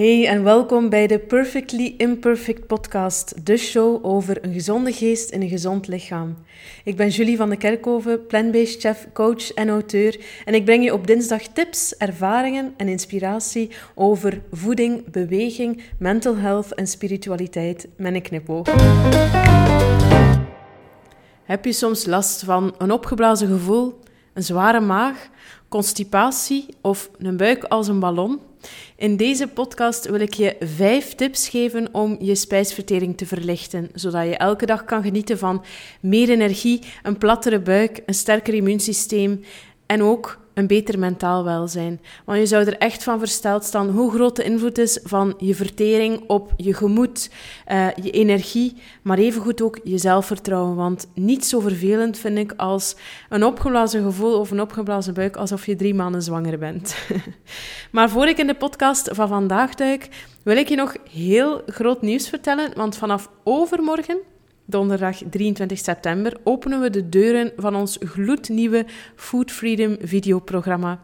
Hey 0.00 0.26
en 0.26 0.44
welkom 0.44 0.88
bij 0.88 1.06
de 1.06 1.18
Perfectly 1.18 1.94
Imperfect 1.96 2.66
podcast, 2.66 3.46
de 3.46 3.56
show 3.56 4.06
over 4.06 4.44
een 4.44 4.52
gezonde 4.52 4.92
geest 4.92 5.30
in 5.30 5.42
een 5.42 5.48
gezond 5.48 5.88
lichaam. 5.88 6.36
Ik 6.84 6.96
ben 6.96 7.08
Julie 7.08 7.36
van 7.36 7.50
de 7.50 7.56
Kerkhoven, 7.56 8.26
plant-based 8.26 8.80
chef, 8.80 9.08
coach 9.12 9.52
en 9.52 9.68
auteur 9.68 10.20
en 10.44 10.54
ik 10.54 10.64
breng 10.64 10.84
je 10.84 10.92
op 10.92 11.06
dinsdag 11.06 11.42
tips, 11.42 11.96
ervaringen 11.96 12.74
en 12.76 12.88
inspiratie 12.88 13.70
over 13.94 14.42
voeding, 14.50 15.10
beweging, 15.10 15.82
mental 15.98 16.36
health 16.36 16.74
en 16.74 16.86
spiritualiteit 16.86 17.88
met 17.96 18.14
een 18.14 18.22
knipoog. 18.22 18.66
Heb 21.44 21.64
je 21.64 21.72
soms 21.72 22.06
last 22.06 22.44
van 22.44 22.74
een 22.78 22.92
opgeblazen 22.92 23.48
gevoel, 23.48 23.98
een 24.40 24.46
zware 24.46 24.80
maag, 24.80 25.28
constipatie 25.68 26.66
of 26.80 27.10
een 27.18 27.36
buik 27.36 27.64
als 27.64 27.88
een 27.88 28.00
ballon? 28.00 28.40
In 28.96 29.16
deze 29.16 29.46
podcast 29.46 30.08
wil 30.08 30.20
ik 30.20 30.34
je 30.34 30.56
vijf 30.60 31.14
tips 31.14 31.48
geven 31.48 31.88
om 31.92 32.16
je 32.20 32.34
spijsvertering 32.34 33.16
te 33.16 33.26
verlichten, 33.26 33.90
zodat 33.94 34.24
je 34.24 34.36
elke 34.36 34.66
dag 34.66 34.84
kan 34.84 35.02
genieten 35.02 35.38
van 35.38 35.64
meer 36.00 36.28
energie, 36.28 36.82
een 37.02 37.18
plattere 37.18 37.60
buik, 37.60 38.02
een 38.06 38.14
sterker 38.14 38.54
immuunsysteem 38.54 39.44
en 39.86 40.02
ook 40.02 40.39
een 40.54 40.66
beter 40.66 40.98
mentaal 40.98 41.44
welzijn. 41.44 42.00
Want 42.24 42.38
je 42.38 42.46
zou 42.46 42.64
er 42.64 42.78
echt 42.78 43.02
van 43.02 43.18
versteld 43.18 43.64
staan 43.64 43.88
hoe 43.88 44.10
groot 44.10 44.36
de 44.36 44.44
invloed 44.44 44.78
is 44.78 45.00
van 45.02 45.34
je 45.38 45.54
vertering 45.54 46.22
op 46.26 46.52
je 46.56 46.74
gemoed, 46.74 47.30
uh, 47.72 47.86
je 48.02 48.10
energie, 48.10 48.76
maar 49.02 49.18
evengoed 49.18 49.62
ook 49.62 49.80
je 49.84 49.98
zelfvertrouwen. 49.98 50.76
Want 50.76 51.06
niet 51.14 51.44
zo 51.44 51.60
vervelend 51.60 52.18
vind 52.18 52.38
ik 52.38 52.52
als 52.56 52.96
een 53.28 53.44
opgeblazen 53.44 54.02
gevoel 54.02 54.38
of 54.38 54.50
een 54.50 54.60
opgeblazen 54.60 55.14
buik 55.14 55.36
alsof 55.36 55.66
je 55.66 55.76
drie 55.76 55.94
maanden 55.94 56.22
zwanger 56.22 56.58
bent. 56.58 56.96
maar 57.92 58.10
voor 58.10 58.28
ik 58.28 58.38
in 58.38 58.46
de 58.46 58.54
podcast 58.54 59.08
van 59.12 59.28
vandaag 59.28 59.74
duik, 59.74 60.08
wil 60.42 60.56
ik 60.56 60.68
je 60.68 60.76
nog 60.76 60.96
heel 61.10 61.62
groot 61.66 62.02
nieuws 62.02 62.28
vertellen. 62.28 62.70
Want 62.74 62.96
vanaf 62.96 63.30
overmorgen 63.44 64.18
donderdag 64.70 65.18
23 65.30 65.78
september, 65.78 66.36
openen 66.44 66.80
we 66.80 66.90
de 66.90 67.08
deuren 67.08 67.52
van 67.56 67.76
ons 67.76 67.98
gloednieuwe 68.00 68.86
Food 69.16 69.50
Freedom 69.50 69.96
videoprogramma. 70.00 71.00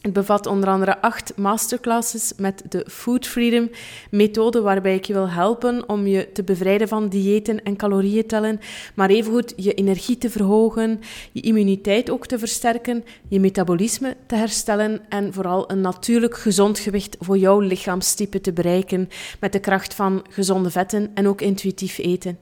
Het 0.00 0.12
bevat 0.12 0.46
onder 0.46 0.68
andere 0.68 1.00
acht 1.00 1.36
masterclasses 1.36 2.32
met 2.36 2.62
de 2.68 2.84
Food 2.88 3.26
Freedom 3.26 3.70
methode, 4.10 4.60
waarbij 4.60 4.94
ik 4.94 5.04
je 5.04 5.12
wil 5.12 5.28
helpen 5.28 5.88
om 5.88 6.06
je 6.06 6.32
te 6.32 6.42
bevrijden 6.42 6.88
van 6.88 7.08
diëten 7.08 7.62
en 7.62 7.76
calorieën 7.76 8.26
tellen, 8.26 8.60
maar 8.94 9.10
evengoed 9.10 9.52
je 9.56 9.74
energie 9.74 10.18
te 10.18 10.30
verhogen, 10.30 11.00
je 11.32 11.40
immuniteit 11.40 12.10
ook 12.10 12.26
te 12.26 12.38
versterken, 12.38 13.04
je 13.28 13.40
metabolisme 13.40 14.16
te 14.26 14.34
herstellen 14.34 15.00
en 15.08 15.32
vooral 15.32 15.70
een 15.70 15.80
natuurlijk 15.80 16.36
gezond 16.36 16.78
gewicht 16.78 17.16
voor 17.18 17.38
jouw 17.38 17.58
lichaamstype 17.58 18.40
te 18.40 18.52
bereiken 18.52 19.08
met 19.40 19.52
de 19.52 19.60
kracht 19.60 19.94
van 19.94 20.24
gezonde 20.30 20.70
vetten 20.70 21.10
en 21.14 21.28
ook 21.28 21.40
intuïtief 21.40 21.98
eten. 21.98 22.38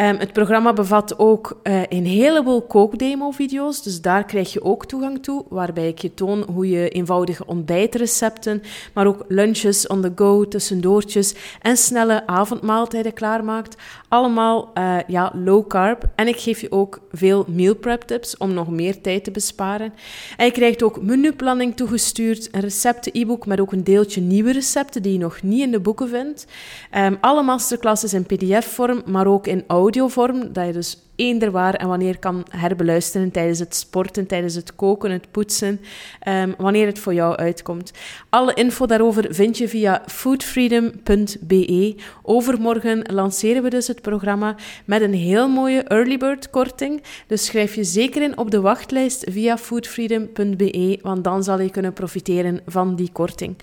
Um, 0.00 0.16
het 0.18 0.32
programma 0.32 0.72
bevat 0.72 1.18
ook 1.18 1.60
uh, 1.62 1.82
een 1.88 2.06
heleboel 2.06 2.62
kookdemo-video's, 2.62 3.82
dus 3.82 4.00
daar 4.00 4.24
krijg 4.24 4.52
je 4.52 4.62
ook 4.62 4.86
toegang 4.86 5.22
toe, 5.22 5.44
waarbij 5.48 5.88
ik 5.88 5.98
je 5.98 6.14
toon 6.14 6.42
hoe 6.42 6.68
je 6.68 6.88
eenvoudige 6.88 7.46
ontbijtrecepten, 7.46 8.62
maar 8.94 9.06
ook 9.06 9.24
lunches 9.28 9.86
on 9.86 10.00
the 10.00 10.12
go, 10.14 10.48
tussendoortjes 10.48 11.34
en 11.60 11.76
snelle 11.76 12.26
avondmaaltijden 12.26 13.12
klaarmaakt. 13.12 13.76
Allemaal 14.08 14.70
uh, 14.78 14.96
ja, 15.06 15.32
low 15.34 15.66
carb. 15.66 16.04
En 16.14 16.28
ik 16.28 16.40
geef 16.40 16.60
je 16.60 16.72
ook 16.72 17.00
veel 17.10 17.44
meal 17.48 17.74
prep 17.74 18.02
tips 18.02 18.36
om 18.36 18.54
nog 18.54 18.70
meer 18.70 19.00
tijd 19.00 19.24
te 19.24 19.30
besparen. 19.30 19.92
En 20.36 20.46
je 20.46 20.52
krijgt 20.52 20.82
ook 20.82 21.02
menuplanning 21.02 21.76
toegestuurd, 21.76 22.48
een 22.52 22.60
recepten-e-book 22.60 23.46
met 23.46 23.60
ook 23.60 23.72
een 23.72 23.84
deeltje 23.84 24.20
nieuwe 24.20 24.52
recepten 24.52 25.02
die 25.02 25.12
je 25.12 25.18
nog 25.18 25.42
niet 25.42 25.62
in 25.62 25.70
de 25.70 25.80
boeken 25.80 26.08
vindt. 26.08 26.46
Um, 26.96 27.18
alle 27.20 27.42
masterclasses 27.42 28.14
in 28.14 28.26
pdf-vorm, 28.26 29.02
maar 29.06 29.26
ook 29.26 29.31
in 29.40 29.64
audiovorm, 29.66 30.52
dat 30.52 30.66
je 30.66 30.72
dus 30.72 30.98
eender 31.16 31.50
waar 31.50 31.74
en 31.74 31.88
wanneer 31.88 32.18
kan 32.18 32.46
herbeluisteren 32.50 33.30
tijdens 33.30 33.58
het 33.58 33.74
sporten, 33.74 34.26
tijdens 34.26 34.54
het 34.54 34.74
koken, 34.74 35.10
het 35.10 35.30
poetsen, 35.30 35.80
um, 36.28 36.54
wanneer 36.58 36.86
het 36.86 36.98
voor 36.98 37.14
jou 37.14 37.36
uitkomt. 37.36 37.92
Alle 38.28 38.54
info 38.54 38.86
daarover 38.86 39.34
vind 39.34 39.58
je 39.58 39.68
via 39.68 40.02
foodfreedom.be. 40.06 41.96
Overmorgen 42.22 43.04
lanceren 43.12 43.62
we 43.62 43.70
dus 43.70 43.86
het 43.86 44.00
programma 44.00 44.56
met 44.84 45.02
een 45.02 45.14
heel 45.14 45.48
mooie 45.48 45.82
early 45.82 46.18
bird 46.18 46.50
korting. 46.50 47.02
Dus 47.26 47.44
schrijf 47.44 47.74
je 47.74 47.84
zeker 47.84 48.22
in 48.22 48.38
op 48.38 48.50
de 48.50 48.60
wachtlijst 48.60 49.24
via 49.30 49.58
foodfreedom.be, 49.58 50.98
want 51.02 51.24
dan 51.24 51.42
zal 51.42 51.60
je 51.60 51.70
kunnen 51.70 51.92
profiteren 51.92 52.60
van 52.66 52.96
die 52.96 53.10
korting. 53.12 53.56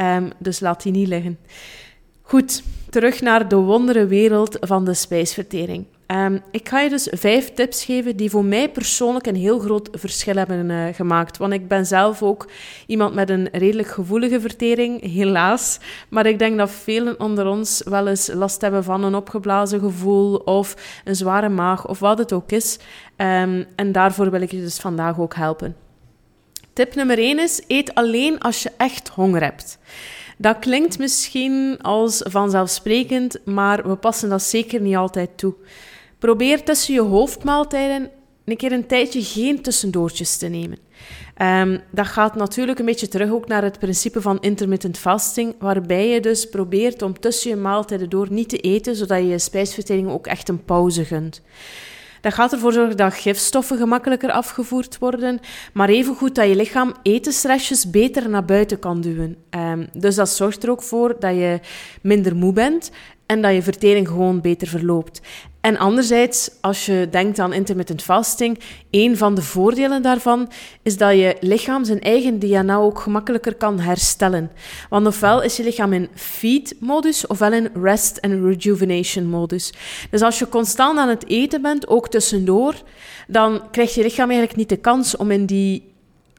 Um, 0.00 0.30
dus 0.38 0.60
laat 0.60 0.82
die 0.82 0.92
niet 0.92 1.08
liggen. 1.08 1.38
Goed, 2.32 2.62
terug 2.90 3.20
naar 3.20 3.48
de 3.48 3.56
wondere 3.56 4.06
wereld 4.06 4.56
van 4.60 4.84
de 4.84 4.94
spijsvertering. 4.94 5.84
Um, 6.06 6.42
ik 6.50 6.68
ga 6.68 6.80
je 6.80 6.88
dus 6.88 7.08
vijf 7.10 7.52
tips 7.52 7.84
geven 7.84 8.16
die 8.16 8.30
voor 8.30 8.44
mij 8.44 8.70
persoonlijk 8.70 9.26
een 9.26 9.36
heel 9.36 9.58
groot 9.58 9.88
verschil 9.92 10.34
hebben 10.34 10.70
uh, 10.70 10.84
gemaakt. 10.94 11.36
Want 11.36 11.52
ik 11.52 11.68
ben 11.68 11.86
zelf 11.86 12.22
ook 12.22 12.48
iemand 12.86 13.14
met 13.14 13.30
een 13.30 13.48
redelijk 13.52 13.88
gevoelige 13.88 14.40
vertering, 14.40 15.12
helaas. 15.12 15.78
Maar 16.08 16.26
ik 16.26 16.38
denk 16.38 16.58
dat 16.58 16.70
velen 16.70 17.20
onder 17.20 17.46
ons 17.46 17.82
wel 17.84 18.08
eens 18.08 18.30
last 18.32 18.60
hebben 18.60 18.84
van 18.84 19.04
een 19.04 19.14
opgeblazen 19.14 19.80
gevoel 19.80 20.36
of 20.36 21.00
een 21.04 21.16
zware 21.16 21.48
maag 21.48 21.88
of 21.88 21.98
wat 21.98 22.18
het 22.18 22.32
ook 22.32 22.50
is. 22.50 22.78
Um, 23.16 23.66
en 23.76 23.92
daarvoor 23.92 24.30
wil 24.30 24.40
ik 24.40 24.50
je 24.50 24.60
dus 24.60 24.78
vandaag 24.78 25.18
ook 25.18 25.34
helpen. 25.34 25.76
Tip 26.72 26.94
nummer 26.94 27.18
1 27.18 27.38
is: 27.38 27.62
eet 27.66 27.94
alleen 27.94 28.40
als 28.40 28.62
je 28.62 28.70
echt 28.76 29.08
honger 29.08 29.42
hebt. 29.42 29.78
Dat 30.42 30.58
klinkt 30.58 30.98
misschien 30.98 31.78
als 31.82 32.20
vanzelfsprekend, 32.28 33.38
maar 33.44 33.88
we 33.88 33.96
passen 33.96 34.28
dat 34.28 34.42
zeker 34.42 34.80
niet 34.80 34.96
altijd 34.96 35.30
toe. 35.36 35.54
Probeer 36.18 36.62
tussen 36.62 36.94
je 36.94 37.00
hoofdmaaltijden 37.00 38.10
een 38.44 38.56
keer 38.56 38.72
een 38.72 38.86
tijdje 38.86 39.22
geen 39.22 39.62
tussendoortjes 39.62 40.36
te 40.36 40.46
nemen. 40.46 40.78
Um, 41.42 41.80
dat 41.90 42.06
gaat 42.06 42.34
natuurlijk 42.34 42.78
een 42.78 42.84
beetje 42.84 43.08
terug 43.08 43.30
ook 43.30 43.46
naar 43.48 43.62
het 43.62 43.78
principe 43.78 44.20
van 44.20 44.40
intermittent 44.40 44.98
fasting, 44.98 45.54
waarbij 45.58 46.08
je 46.08 46.20
dus 46.20 46.48
probeert 46.48 47.02
om 47.02 47.20
tussen 47.20 47.50
je 47.50 47.56
maaltijden 47.56 48.10
door 48.10 48.26
niet 48.30 48.48
te 48.48 48.58
eten, 48.58 48.96
zodat 48.96 49.18
je 49.18 49.26
je 49.26 49.38
spijsvertering 49.38 50.10
ook 50.10 50.26
echt 50.26 50.48
een 50.48 50.64
pauze 50.64 51.04
gunt. 51.04 51.42
Dat 52.22 52.34
gaat 52.34 52.52
ervoor 52.52 52.72
zorgen 52.72 52.96
dat 52.96 53.14
gifstoffen 53.14 53.78
gemakkelijker 53.78 54.30
afgevoerd 54.30 54.98
worden, 54.98 55.40
maar 55.72 55.88
evengoed 55.88 56.34
dat 56.34 56.48
je 56.48 56.56
lichaam 56.56 56.94
etensrestjes 57.02 57.90
beter 57.90 58.28
naar 58.28 58.44
buiten 58.44 58.78
kan 58.78 59.00
duwen. 59.00 59.36
Um, 59.50 59.88
dus 59.92 60.14
dat 60.14 60.28
zorgt 60.28 60.62
er 60.62 60.70
ook 60.70 60.82
voor 60.82 61.16
dat 61.18 61.34
je 61.34 61.60
minder 62.02 62.36
moe 62.36 62.52
bent 62.52 62.90
en 63.32 63.42
dat 63.42 63.54
je 63.54 63.62
vertering 63.62 64.08
gewoon 64.08 64.40
beter 64.40 64.68
verloopt. 64.68 65.20
En 65.60 65.76
anderzijds, 65.76 66.50
als 66.60 66.86
je 66.86 67.08
denkt 67.10 67.38
aan 67.38 67.52
intermittent 67.52 68.02
fasting, 68.02 68.58
een 68.90 69.16
van 69.16 69.34
de 69.34 69.42
voordelen 69.42 70.02
daarvan 70.02 70.50
is 70.82 70.96
dat 70.96 71.12
je 71.12 71.36
lichaam 71.40 71.84
zijn 71.84 72.00
eigen 72.00 72.38
DNA 72.38 72.76
ook 72.76 73.00
gemakkelijker 73.00 73.54
kan 73.54 73.80
herstellen. 73.80 74.50
Want 74.88 75.06
ofwel 75.06 75.42
is 75.42 75.56
je 75.56 75.62
lichaam 75.62 75.92
in 75.92 76.08
feed-modus, 76.14 77.26
ofwel 77.26 77.52
in 77.52 77.70
rest- 77.74 78.16
en 78.16 78.48
rejuvenation-modus. 78.48 79.72
Dus 80.10 80.22
als 80.22 80.38
je 80.38 80.48
constant 80.48 80.98
aan 80.98 81.08
het 81.08 81.28
eten 81.28 81.62
bent, 81.62 81.88
ook 81.88 82.08
tussendoor, 82.08 82.74
dan 83.26 83.70
krijgt 83.70 83.94
je 83.94 84.02
lichaam 84.02 84.28
eigenlijk 84.28 84.58
niet 84.58 84.68
de 84.68 84.76
kans 84.76 85.16
om 85.16 85.30
in 85.30 85.46
die 85.46 85.91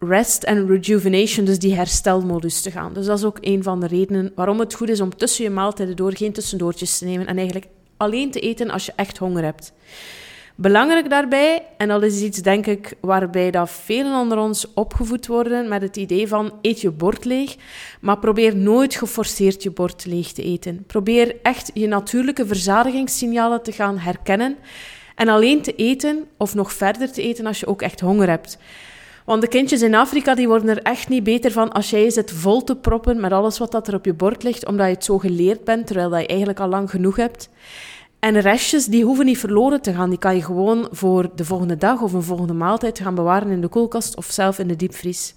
rest 0.07 0.43
en 0.43 0.67
rejuvenation, 0.67 1.45
dus 1.45 1.59
die 1.59 1.75
herstelmodus 1.75 2.61
te 2.61 2.71
gaan. 2.71 2.93
Dus 2.93 3.05
dat 3.05 3.17
is 3.17 3.23
ook 3.23 3.37
een 3.41 3.63
van 3.63 3.79
de 3.79 3.87
redenen 3.87 4.31
waarom 4.35 4.59
het 4.59 4.73
goed 4.73 4.89
is 4.89 5.01
om 5.01 5.15
tussen 5.15 5.43
je 5.43 5.49
maaltijden 5.49 5.95
door 5.95 6.15
geen 6.15 6.33
tussendoortjes 6.33 6.97
te 6.97 7.05
nemen 7.05 7.27
en 7.27 7.37
eigenlijk 7.37 7.67
alleen 7.97 8.31
te 8.31 8.39
eten 8.39 8.69
als 8.69 8.85
je 8.85 8.93
echt 8.95 9.17
honger 9.17 9.43
hebt. 9.43 9.73
Belangrijk 10.55 11.09
daarbij, 11.09 11.65
en 11.77 11.87
dat 11.87 12.03
is 12.03 12.21
iets 12.21 12.41
denk 12.41 12.65
ik 12.65 12.93
waarbij 13.01 13.51
dat 13.51 13.69
velen 13.69 14.19
onder 14.19 14.37
ons 14.37 14.73
opgevoed 14.73 15.27
worden 15.27 15.67
met 15.67 15.81
het 15.81 15.97
idee 15.97 16.27
van 16.27 16.53
eet 16.61 16.81
je 16.81 16.91
bord 16.91 17.25
leeg, 17.25 17.55
maar 18.01 18.19
probeer 18.19 18.55
nooit 18.55 18.95
geforceerd 18.95 19.63
je 19.63 19.71
bord 19.71 20.05
leeg 20.05 20.31
te 20.31 20.43
eten. 20.43 20.83
Probeer 20.87 21.35
echt 21.41 21.71
je 21.73 21.87
natuurlijke 21.87 22.45
verzadigingssignalen 22.45 23.63
te 23.63 23.71
gaan 23.71 23.97
herkennen 23.97 24.57
en 25.15 25.27
alleen 25.27 25.61
te 25.61 25.75
eten 25.75 26.25
of 26.37 26.55
nog 26.55 26.73
verder 26.73 27.11
te 27.11 27.21
eten 27.21 27.45
als 27.45 27.59
je 27.59 27.67
ook 27.67 27.81
echt 27.81 27.99
honger 27.99 28.29
hebt. 28.29 28.57
Want 29.25 29.41
de 29.41 29.47
kindjes 29.47 29.81
in 29.81 29.95
Afrika 29.95 30.35
die 30.35 30.47
worden 30.47 30.69
er 30.69 30.81
echt 30.81 31.09
niet 31.09 31.23
beter 31.23 31.51
van 31.51 31.71
als 31.71 31.89
jij 31.89 32.09
zit 32.09 32.31
vol 32.31 32.63
te 32.63 32.75
proppen 32.75 33.21
met 33.21 33.31
alles 33.31 33.57
wat 33.57 33.71
dat 33.71 33.87
er 33.87 33.95
op 33.95 34.05
je 34.05 34.13
bord 34.13 34.43
ligt, 34.43 34.65
omdat 34.65 34.85
je 34.85 34.93
het 34.93 35.05
zo 35.05 35.17
geleerd 35.17 35.63
bent, 35.63 35.87
terwijl 35.87 36.09
dat 36.09 36.21
je 36.21 36.27
eigenlijk 36.27 36.59
al 36.59 36.67
lang 36.67 36.89
genoeg 36.89 37.15
hebt. 37.15 37.49
En 38.19 38.39
restjes, 38.39 38.85
die 38.85 39.03
hoeven 39.03 39.25
niet 39.25 39.37
verloren 39.37 39.81
te 39.81 39.93
gaan. 39.93 40.09
Die 40.09 40.19
kan 40.19 40.35
je 40.35 40.43
gewoon 40.43 40.87
voor 40.91 41.29
de 41.35 41.45
volgende 41.45 41.77
dag 41.77 42.01
of 42.01 42.13
een 42.13 42.23
volgende 42.23 42.53
maaltijd 42.53 42.99
gaan 42.99 43.15
bewaren 43.15 43.51
in 43.51 43.61
de 43.61 43.67
koelkast 43.67 44.17
of 44.17 44.25
zelf 44.25 44.59
in 44.59 44.67
de 44.67 44.75
diepvries. 44.75 45.35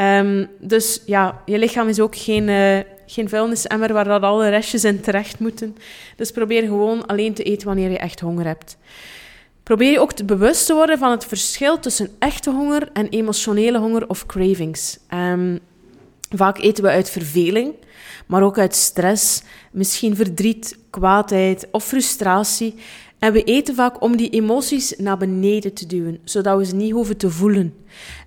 Um, 0.00 0.48
dus 0.58 1.02
ja, 1.06 1.42
je 1.46 1.58
lichaam 1.58 1.88
is 1.88 2.00
ook 2.00 2.16
geen, 2.16 2.48
uh, 2.48 2.78
geen 3.06 3.28
vuilnisemmer 3.28 3.92
waar 3.92 4.04
dat 4.04 4.22
alle 4.22 4.48
restjes 4.48 4.84
in 4.84 5.00
terecht 5.00 5.38
moeten. 5.38 5.76
Dus 6.16 6.30
probeer 6.30 6.62
gewoon 6.62 7.06
alleen 7.06 7.34
te 7.34 7.42
eten 7.42 7.66
wanneer 7.66 7.90
je 7.90 7.98
echt 7.98 8.20
honger 8.20 8.46
hebt. 8.46 8.76
Probeer 9.62 9.90
je 9.90 10.00
ook 10.00 10.12
te 10.12 10.24
bewust 10.24 10.66
te 10.66 10.74
worden 10.74 10.98
van 10.98 11.10
het 11.10 11.24
verschil 11.24 11.78
tussen 11.78 12.08
echte 12.18 12.50
honger 12.50 12.88
en 12.92 13.08
emotionele 13.08 13.78
honger 13.78 14.08
of 14.08 14.26
cravings. 14.26 14.98
Um, 15.14 15.58
vaak 16.30 16.58
eten 16.58 16.84
we 16.84 16.90
uit 16.90 17.10
verveling, 17.10 17.74
maar 18.26 18.42
ook 18.42 18.58
uit 18.58 18.74
stress, 18.74 19.42
misschien 19.72 20.16
verdriet, 20.16 20.78
kwaadheid 20.90 21.68
of 21.70 21.84
frustratie. 21.84 22.74
En 23.18 23.32
we 23.32 23.44
eten 23.44 23.74
vaak 23.74 24.02
om 24.02 24.16
die 24.16 24.30
emoties 24.30 24.94
naar 24.96 25.16
beneden 25.16 25.72
te 25.72 25.86
duwen, 25.86 26.18
zodat 26.24 26.58
we 26.58 26.64
ze 26.64 26.74
niet 26.74 26.92
hoeven 26.92 27.16
te 27.16 27.30
voelen. 27.30 27.74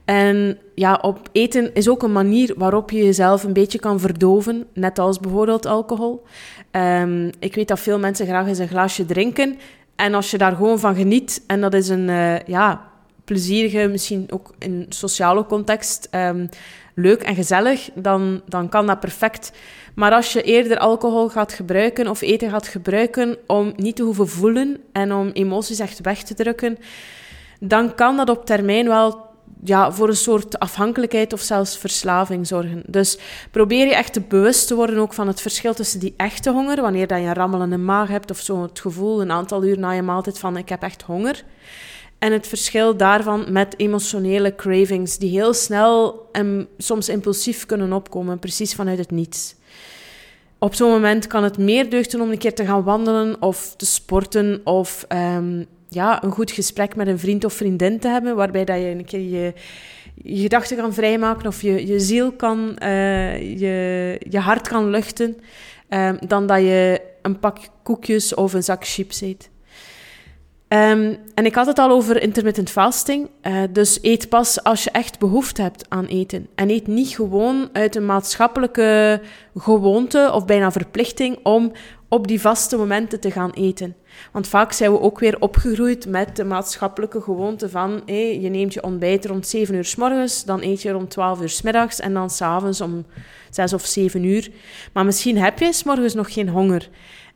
En 0.06 0.58
ja, 0.76 1.00
op 1.02 1.30
eten 1.32 1.74
is 1.74 1.90
ook 1.90 2.04
een 2.04 2.12
manier 2.12 2.54
waarop 2.58 2.92
je 2.92 3.04
jezelf 3.04 3.44
een 3.44 3.54
beetje 3.54 3.80
kan 3.80 4.00
verdoven, 4.00 4.68
net 4.74 5.00
als 5.00 5.20
bijvoorbeeld 5.20 5.66
alcohol. 5.66 6.24
Um, 6.72 7.30
ik 7.40 7.56
weet 7.56 7.68
dat 7.68 7.80
veel 7.80 8.00
mensen 8.00 8.26
graag 8.26 8.48
eens 8.48 8.58
een 8.58 8.68
glaasje 8.68 9.06
drinken. 9.06 9.58
En 9.96 10.14
als 10.14 10.32
je 10.32 10.38
daar 10.38 10.56
gewoon 10.56 10.80
van 10.80 10.96
geniet, 10.96 11.44
en 11.48 11.62
dat 11.62 11.74
is 11.74 11.90
een 11.90 12.08
uh, 12.08 12.40
ja, 12.40 12.88
plezierige, 13.24 13.88
misschien 13.88 14.28
ook 14.30 14.54
in 14.60 14.86
sociale 14.90 15.46
context, 15.46 16.08
um, 16.12 16.50
leuk 16.94 17.22
en 17.22 17.36
gezellig, 17.36 17.90
dan, 17.94 18.42
dan 18.46 18.70
kan 18.70 18.88
dat 18.88 19.00
perfect. 19.00 19.52
Maar 19.96 20.12
als 20.12 20.34
je 20.34 20.42
eerder 20.42 20.78
alcohol 20.78 21.30
gaat 21.30 21.54
gebruiken 21.54 22.08
of 22.08 22.22
eten 22.22 22.50
gaat 22.50 22.68
gebruiken 22.68 23.38
om 23.48 23.74
niet 23.76 23.96
te 23.96 24.04
hoeven 24.04 24.28
voelen 24.28 24.78
en 24.92 25.14
om 25.14 25.30
emoties 25.34 25.80
echt 25.80 26.02
weg 26.02 26.24
te 26.24 26.34
drukken, 26.34 26.78
dan 27.60 27.96
kan 27.96 28.18
dat 28.18 28.30
op 28.30 28.46
termijn 28.46 28.88
wel 28.88 29.25
ja, 29.64 29.92
voor 29.92 30.08
een 30.08 30.16
soort 30.16 30.60
afhankelijkheid 30.60 31.34
of 31.34 31.42
zelfs 31.42 31.78
verslaving 31.78 32.48
zorgen. 32.48 32.84
Dus 32.88 33.18
probeer 33.52 33.88
je 33.88 33.96
echt 33.96 34.14
te 34.14 34.22
bewust 34.22 34.68
te 34.68 34.76
worden 34.76 34.98
ook 34.98 35.14
van 35.14 35.28
het 35.28 35.42
verschil 35.42 35.74
tussen 35.74 36.00
die 36.00 36.14
echte 36.18 36.52
honger, 36.52 36.82
wanneer 36.82 37.08
dat 37.08 37.20
je 37.20 37.26
een 37.26 37.34
rammelende 37.34 37.78
maag 37.78 38.08
hebt 38.08 38.32
of 38.32 38.40
zo 38.40 38.62
het 38.62 38.80
gevoel 38.80 39.22
een 39.22 39.32
aantal 39.32 39.64
uur 39.64 39.80
na 39.80 39.92
je 39.92 40.02
maaltijd 40.02 40.40
van 40.40 40.58
ik 40.58 40.70
heb 40.70 40.82
echt 40.82 41.02
honger. 41.02 41.44
En 42.20 42.32
het 42.32 42.48
verschil 42.48 42.98
daarvan 42.98 43.46
met 43.50 43.74
emotionele 43.78 44.56
cravings, 44.56 45.18
die 45.18 45.30
heel 45.30 45.54
snel 45.54 46.30
en 46.32 46.68
soms 46.78 47.10
impulsief 47.10 47.66
kunnen 47.66 47.94
opkomen, 47.94 48.40
precies 48.40 48.74
vanuit 48.74 48.98
het 48.98 49.12
niets. 49.12 49.56
Op 50.58 50.76
zo'n 50.76 50.90
moment 50.90 51.28
kan 51.28 51.44
het 51.44 51.58
meer 51.58 51.90
deugden 51.90 52.22
om 52.22 52.32
een 52.32 52.38
keer 52.38 52.56
te 52.56 52.66
gaan 52.66 52.84
wandelen 52.84 53.42
of 53.42 53.74
te 53.78 53.86
sporten 53.86 54.62
of 54.64 55.06
um, 55.10 55.66
ja, 55.90 56.24
een 56.24 56.32
goed 56.32 56.52
gesprek 56.52 56.96
met 56.96 57.08
een 57.08 57.20
vriend 57.20 57.46
of 57.46 57.54
vriendin 57.54 58.00
te 58.00 58.08
hebben, 58.08 58.36
waarbij 58.36 58.66
dat 58.66 58.78
je 58.78 58.86
een 58.86 59.06
keer 59.06 59.20
je, 59.20 59.54
gedachten 60.24 60.78
kan 60.78 60.94
vrijmaken 60.94 61.48
of 61.48 61.62
je, 61.62 61.88
je 61.88 62.00
ziel 62.00 62.32
kan, 62.32 62.78
uh, 62.84 63.60
je, 63.60 64.20
je 64.30 64.40
hart 64.40 64.68
kan 64.68 64.90
luchten, 64.90 65.38
um, 65.90 66.18
dan 66.28 66.48
dat 66.48 66.60
je 66.60 67.02
een 67.22 67.40
pak 67.40 67.58
koekjes 67.84 68.34
of 68.34 68.54
een 68.54 68.64
zak 68.64 68.86
chips 68.86 69.22
eet. 69.22 69.50
Um, 70.68 71.18
en 71.34 71.46
ik 71.46 71.56
had 71.56 71.66
het 71.66 71.80
al 71.80 71.90
over 71.90 72.22
intermittent 72.22 72.70
fasting. 72.70 73.30
Uh, 73.44 73.62
dus 73.70 74.00
eet 74.02 74.30
pas 74.30 74.64
als 74.64 74.84
je 74.84 74.92
echt 74.92 75.20
behoefte 75.20 75.62
hebt 75.62 75.86
aan 75.90 76.06
eten. 76.06 76.48
En 76.56 76.70
eet 76.70 76.88
niet 76.88 77.16
gewoon 77.16 77.70
uit 77.74 77.96
een 77.96 78.06
maatschappelijke 78.06 79.22
gewoonte 79.58 80.32
of 80.34 80.46
bijna 80.46 80.72
verplichting 80.72 81.38
om 81.44 81.72
op 82.10 82.28
die 82.28 82.42
vaste 82.42 82.78
momenten 82.78 83.20
te 83.20 83.32
gaan 83.32 83.52
eten. 83.52 83.96
Want 84.32 84.48
vaak 84.48 84.72
zijn 84.72 84.92
we 84.92 85.00
ook 85.00 85.20
weer 85.20 85.40
opgegroeid 85.40 86.08
met 86.08 86.36
de 86.36 86.44
maatschappelijke 86.44 87.22
gewoonte 87.22 87.70
van 87.70 88.02
je 88.42 88.50
neemt 88.50 88.74
je 88.74 88.84
ontbijt 88.84 89.26
rond 89.26 89.48
7 89.48 89.76
uur 89.76 89.86
s 89.86 89.96
morgens, 89.96 90.44
dan 90.44 90.62
eet 90.62 90.82
je 90.82 90.92
rond 90.92 91.10
12 91.10 91.42
uur 91.42 91.50
s 91.50 91.62
middags 91.62 92.00
en 92.00 92.14
dan 92.14 92.30
s'avonds 92.30 92.82
om 92.82 93.06
6 93.50 93.74
of 93.74 93.86
7 93.86 94.24
uur. 94.24 94.52
Maar 94.94 95.06
misschien 95.06 95.38
heb 95.38 95.60
je 95.60 95.74
s 95.74 95.84
morgens 95.84 96.14
nog 96.14 96.34
geen 96.34 96.50
honger. 96.50 96.90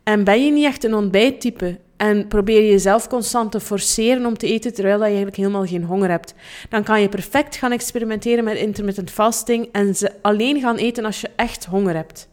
En 0.04 0.24
ben 0.24 0.46
je 0.46 0.52
niet 0.52 0.66
echt 0.66 0.84
een 0.84 0.94
ontbijttype 0.94 1.80
en 1.98 2.28
probeer 2.28 2.62
je 2.62 2.70
jezelf 2.70 3.08
constant 3.08 3.52
te 3.52 3.60
forceren 3.60 4.26
om 4.26 4.38
te 4.38 4.48
eten 4.48 4.74
terwijl 4.74 4.98
je 4.98 5.04
eigenlijk 5.04 5.36
helemaal 5.36 5.66
geen 5.66 5.84
honger 5.84 6.10
hebt. 6.10 6.34
Dan 6.70 6.84
kan 6.84 7.02
je 7.02 7.10
perfect 7.10 7.56
gaan 7.56 7.72
experimenteren 7.72 8.44
met 8.44 8.58
intermittent 8.58 9.12
fasting 9.12 9.70
en 9.72 9.96
ze 9.96 10.12
alleen 10.22 10.60
gaan 10.60 10.76
eten 10.76 11.06
als 11.06 11.22
je 11.22 11.30
echt 11.36 11.66
honger 11.66 11.96
hebt. 11.96 12.30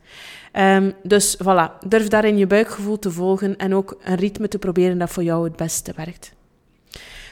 Um, 0.58 0.92
dus 1.02 1.36
voilà, 1.42 1.78
durf 1.88 2.08
daarin 2.08 2.38
je 2.38 2.46
buikgevoel 2.46 2.98
te 2.98 3.10
volgen 3.10 3.56
en 3.56 3.74
ook 3.74 3.96
een 4.04 4.14
ritme 4.14 4.48
te 4.48 4.58
proberen 4.58 4.98
dat 4.98 5.10
voor 5.10 5.22
jou 5.22 5.44
het 5.44 5.56
beste 5.56 5.92
werkt. 5.96 6.32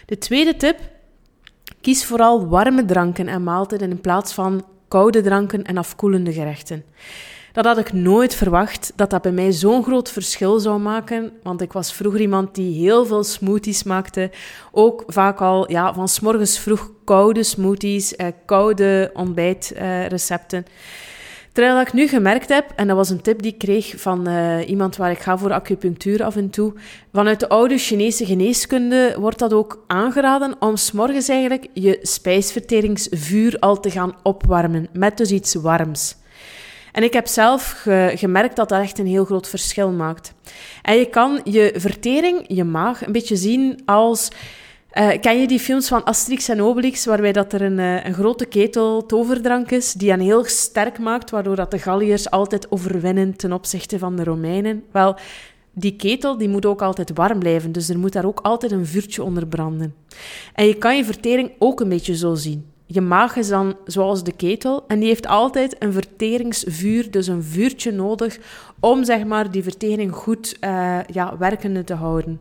De 0.06 0.18
tweede 0.18 0.56
tip, 0.56 0.78
kies 1.80 2.04
vooral 2.04 2.48
warme 2.48 2.84
dranken 2.84 3.28
en 3.28 3.42
maaltijden 3.42 3.90
in 3.90 4.00
plaats 4.00 4.32
van 4.32 4.64
koude 4.88 5.20
dranken 5.20 5.64
en 5.64 5.76
afkoelende 5.76 6.32
gerechten. 6.32 6.84
Dat 7.52 7.64
had 7.64 7.78
ik 7.78 7.92
nooit 7.92 8.34
verwacht, 8.34 8.92
dat 8.96 9.10
dat 9.10 9.22
bij 9.22 9.32
mij 9.32 9.52
zo'n 9.52 9.82
groot 9.82 10.10
verschil 10.10 10.58
zou 10.58 10.80
maken. 10.80 11.32
Want 11.42 11.60
ik 11.60 11.72
was 11.72 11.92
vroeger 11.92 12.20
iemand 12.20 12.54
die 12.54 12.80
heel 12.80 13.06
veel 13.06 13.24
smoothies 13.24 13.82
maakte. 13.82 14.30
Ook 14.72 15.04
vaak 15.06 15.40
al 15.40 15.70
ja, 15.70 15.94
van 15.94 16.08
morgens 16.22 16.58
vroeg 16.58 16.90
koude 17.04 17.42
smoothies, 17.42 18.16
eh, 18.16 18.26
koude 18.44 19.10
ontbijtrecepten. 19.12 20.66
Terwijl 21.54 21.80
ik 21.80 21.92
nu 21.92 22.08
gemerkt 22.08 22.48
heb, 22.48 22.72
en 22.76 22.86
dat 22.86 22.96
was 22.96 23.10
een 23.10 23.20
tip 23.20 23.42
die 23.42 23.52
ik 23.52 23.58
kreeg 23.58 23.94
van 23.96 24.28
uh, 24.28 24.68
iemand 24.68 24.96
waar 24.96 25.10
ik 25.10 25.18
ga 25.18 25.38
voor 25.38 25.52
acupunctuur 25.52 26.24
af 26.24 26.36
en 26.36 26.50
toe, 26.50 26.72
vanuit 27.12 27.40
de 27.40 27.48
oude 27.48 27.78
Chinese 27.78 28.26
geneeskunde 28.26 29.16
wordt 29.18 29.38
dat 29.38 29.52
ook 29.52 29.84
aangeraden 29.86 30.56
om 30.58 30.76
s'morgens 30.76 31.28
eigenlijk 31.28 31.66
je 31.72 31.98
spijsverteringsvuur 32.02 33.56
al 33.58 33.80
te 33.80 33.90
gaan 33.90 34.16
opwarmen 34.22 34.88
met 34.92 35.16
dus 35.16 35.30
iets 35.30 35.54
warms. 35.54 36.16
En 36.92 37.02
ik 37.02 37.12
heb 37.12 37.26
zelf 37.26 37.86
gemerkt 38.14 38.56
dat 38.56 38.68
dat 38.68 38.80
echt 38.80 38.98
een 38.98 39.06
heel 39.06 39.24
groot 39.24 39.48
verschil 39.48 39.90
maakt. 39.90 40.34
En 40.82 40.96
je 40.96 41.06
kan 41.06 41.40
je 41.44 41.72
vertering, 41.76 42.44
je 42.48 42.64
maag, 42.64 43.06
een 43.06 43.12
beetje 43.12 43.36
zien 43.36 43.82
als... 43.84 44.30
Uh, 44.98 45.20
ken 45.20 45.40
je 45.40 45.46
die 45.46 45.58
films 45.58 45.88
van 45.88 46.04
Asterix 46.04 46.48
en 46.48 46.62
Obelix, 46.62 47.04
waarbij 47.04 47.32
dat 47.32 47.52
er 47.52 47.62
een, 47.62 47.78
uh, 47.78 48.04
een 48.04 48.14
grote 48.14 48.46
ketel 48.46 49.06
toverdrank 49.06 49.70
is, 49.70 49.92
die 49.92 50.10
hen 50.10 50.20
heel 50.20 50.44
sterk 50.44 50.98
maakt, 50.98 51.30
waardoor 51.30 51.56
dat 51.56 51.70
de 51.70 51.78
Galliërs 51.78 52.30
altijd 52.30 52.70
overwinnen 52.70 53.36
ten 53.36 53.52
opzichte 53.52 53.98
van 53.98 54.16
de 54.16 54.24
Romeinen? 54.24 54.84
Wel, 54.92 55.16
die 55.72 55.96
ketel 55.96 56.38
die 56.38 56.48
moet 56.48 56.66
ook 56.66 56.82
altijd 56.82 57.10
warm 57.14 57.38
blijven, 57.38 57.72
dus 57.72 57.88
er 57.88 57.98
moet 57.98 58.12
daar 58.12 58.26
ook 58.26 58.40
altijd 58.40 58.72
een 58.72 58.86
vuurtje 58.86 59.22
onder 59.22 59.46
branden. 59.46 59.94
En 60.54 60.66
je 60.66 60.74
kan 60.74 60.96
je 60.96 61.04
vertering 61.04 61.52
ook 61.58 61.80
een 61.80 61.88
beetje 61.88 62.16
zo 62.16 62.34
zien 62.34 62.72
je 62.86 63.00
maag 63.00 63.36
is 63.36 63.48
dan 63.48 63.76
zoals 63.86 64.24
de 64.24 64.32
ketel 64.32 64.84
en 64.86 64.98
die 64.98 65.08
heeft 65.08 65.26
altijd 65.26 65.76
een 65.78 65.92
verteringsvuur, 65.92 67.10
dus 67.10 67.26
een 67.26 67.42
vuurtje 67.42 67.90
nodig 67.90 68.38
om 68.80 69.04
zeg 69.04 69.24
maar, 69.24 69.50
die 69.50 69.62
vertering 69.62 70.12
goed 70.12 70.56
uh, 70.60 70.98
ja, 71.12 71.38
werkende 71.38 71.84
te 71.84 71.94
houden. 71.94 72.40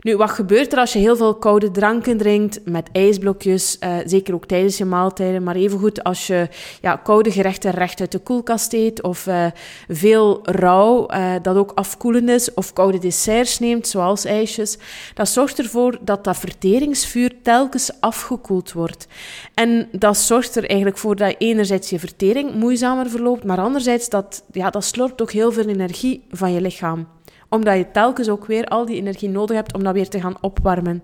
Nu, 0.00 0.16
wat 0.16 0.30
gebeurt 0.30 0.72
er 0.72 0.78
als 0.78 0.92
je 0.92 0.98
heel 0.98 1.16
veel 1.16 1.34
koude 1.34 1.70
dranken 1.70 2.16
drinkt 2.16 2.60
met 2.64 2.88
ijsblokjes, 2.92 3.76
uh, 3.80 3.96
zeker 4.04 4.34
ook 4.34 4.46
tijdens 4.46 4.78
je 4.78 4.84
maaltijden, 4.84 5.42
maar 5.42 5.54
evengoed 5.54 6.02
als 6.02 6.26
je 6.26 6.48
ja, 6.80 6.96
koude 6.96 7.30
gerechten 7.30 7.70
recht 7.70 8.00
uit 8.00 8.12
de 8.12 8.18
koelkast 8.18 8.72
eet 8.72 9.02
of 9.02 9.26
uh, 9.26 9.46
veel 9.88 10.40
rauw, 10.42 11.10
uh, 11.10 11.32
dat 11.42 11.56
ook 11.56 11.72
afkoelend 11.74 12.28
is, 12.28 12.54
of 12.54 12.72
koude 12.72 12.98
desserts 12.98 13.58
neemt, 13.58 13.88
zoals 13.88 14.24
ijsjes, 14.24 14.78
dat 15.14 15.28
zorgt 15.28 15.58
ervoor 15.58 15.98
dat 16.00 16.24
dat 16.24 16.36
verteringsvuur 16.36 17.32
telkens 17.42 17.90
afgekoeld 18.00 18.72
wordt. 18.72 19.06
En 19.54 19.88
dat 19.92 20.16
zorgt 20.16 20.56
er 20.56 20.66
eigenlijk 20.66 20.98
voor 20.98 21.16
dat 21.16 21.34
enerzijds 21.38 21.90
je 21.90 21.98
vertering 21.98 22.54
moeizamer 22.54 23.10
verloopt, 23.10 23.44
maar 23.44 23.58
anderzijds 23.58 24.08
dat, 24.08 24.44
ja, 24.52 24.70
dat 24.70 24.84
slorpt 24.84 25.22
ook 25.22 25.32
heel 25.32 25.52
veel 25.52 25.68
energie 25.68 26.24
van 26.30 26.52
je 26.52 26.60
lichaam 26.60 27.15
omdat 27.48 27.76
je 27.76 27.90
telkens 27.90 28.28
ook 28.28 28.46
weer 28.46 28.64
al 28.64 28.86
die 28.86 28.96
energie 28.96 29.28
nodig 29.28 29.56
hebt 29.56 29.74
om 29.74 29.84
dat 29.84 29.94
weer 29.94 30.08
te 30.08 30.20
gaan 30.20 30.36
opwarmen. 30.40 31.02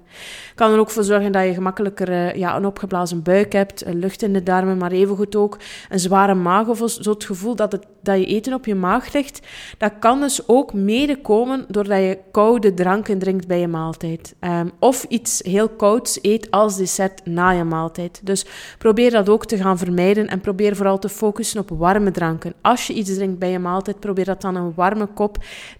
Kan 0.55 0.73
er 0.73 0.79
ook 0.79 0.91
voor 0.91 1.05
zorgen 1.05 1.33
dat 1.33 1.45
je 1.45 1.55
gemakkelijker 1.55 2.09
uh, 2.09 2.35
ja, 2.35 2.57
een 2.57 2.67
opgeblazen 2.67 3.23
buik 3.23 3.53
hebt, 3.53 3.85
lucht 3.87 4.23
in 4.23 4.33
de 4.33 4.43
darmen, 4.43 4.79
maar 4.79 4.91
evengoed 4.91 5.37
ook 5.37 5.59
een 5.89 6.01
zware 6.01 6.35
maag 6.35 6.69
of 6.69 6.91
zo 6.91 7.11
het 7.11 7.25
gevoel 7.25 7.57
dat, 7.57 7.73
het, 7.73 7.87
dat 8.03 8.19
je 8.19 8.27
eten 8.27 8.55
op 8.55 8.67
je 8.67 8.75
maag 8.75 9.13
ligt. 9.13 9.41
Dat 9.79 9.93
kan 9.99 10.21
dus 10.21 10.49
ook 10.49 10.73
mede 10.73 11.21
komen 11.21 11.65
doordat 11.69 11.99
je 11.99 12.19
koude 12.31 12.75
dranken 12.75 13.19
drinkt 13.19 13.47
bij 13.47 13.61
je 13.61 13.69
maaltijd. 13.69 14.35
Um, 14.41 14.71
of 14.79 15.05
iets 15.09 15.41
heel 15.43 15.69
kouds 15.69 16.19
eet 16.23 16.51
als 16.51 16.77
dessert 16.77 17.27
na 17.27 17.51
je 17.51 17.65
maaltijd. 17.65 18.21
Dus 18.25 18.47
probeer 18.79 19.11
dat 19.11 19.29
ook 19.29 19.47
te 19.47 19.57
gaan 19.57 19.79
vermijden 19.79 20.29
en 20.29 20.41
probeer 20.41 20.77
vooral 20.77 20.99
te 20.99 21.09
focussen 21.09 21.61
op 21.61 21.71
warme 21.71 22.11
dranken. 22.11 22.55
Als 22.61 22.87
je 22.87 22.93
iets 22.93 23.15
drinkt 23.15 23.39
bij 23.39 23.51
je 23.51 23.59
maaltijd, 23.59 24.01
probeer 24.01 24.25
dat 24.25 24.41
dan 24.41 24.55
een 24.55 24.73
warme 24.75 25.07
kop 25.07 25.37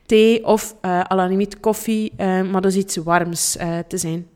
thee 0.07 0.47
of 0.47 0.75
uh, 0.83 1.01
à 1.01 1.15
la 1.15 1.47
koffie, 1.61 2.13
uh, 2.17 2.43
maar 2.51 2.61
dus 2.61 2.77
iets 2.77 2.97
warms 2.97 3.57
uh, 3.57 3.79
te 3.89 3.99
zijn. 3.99 4.27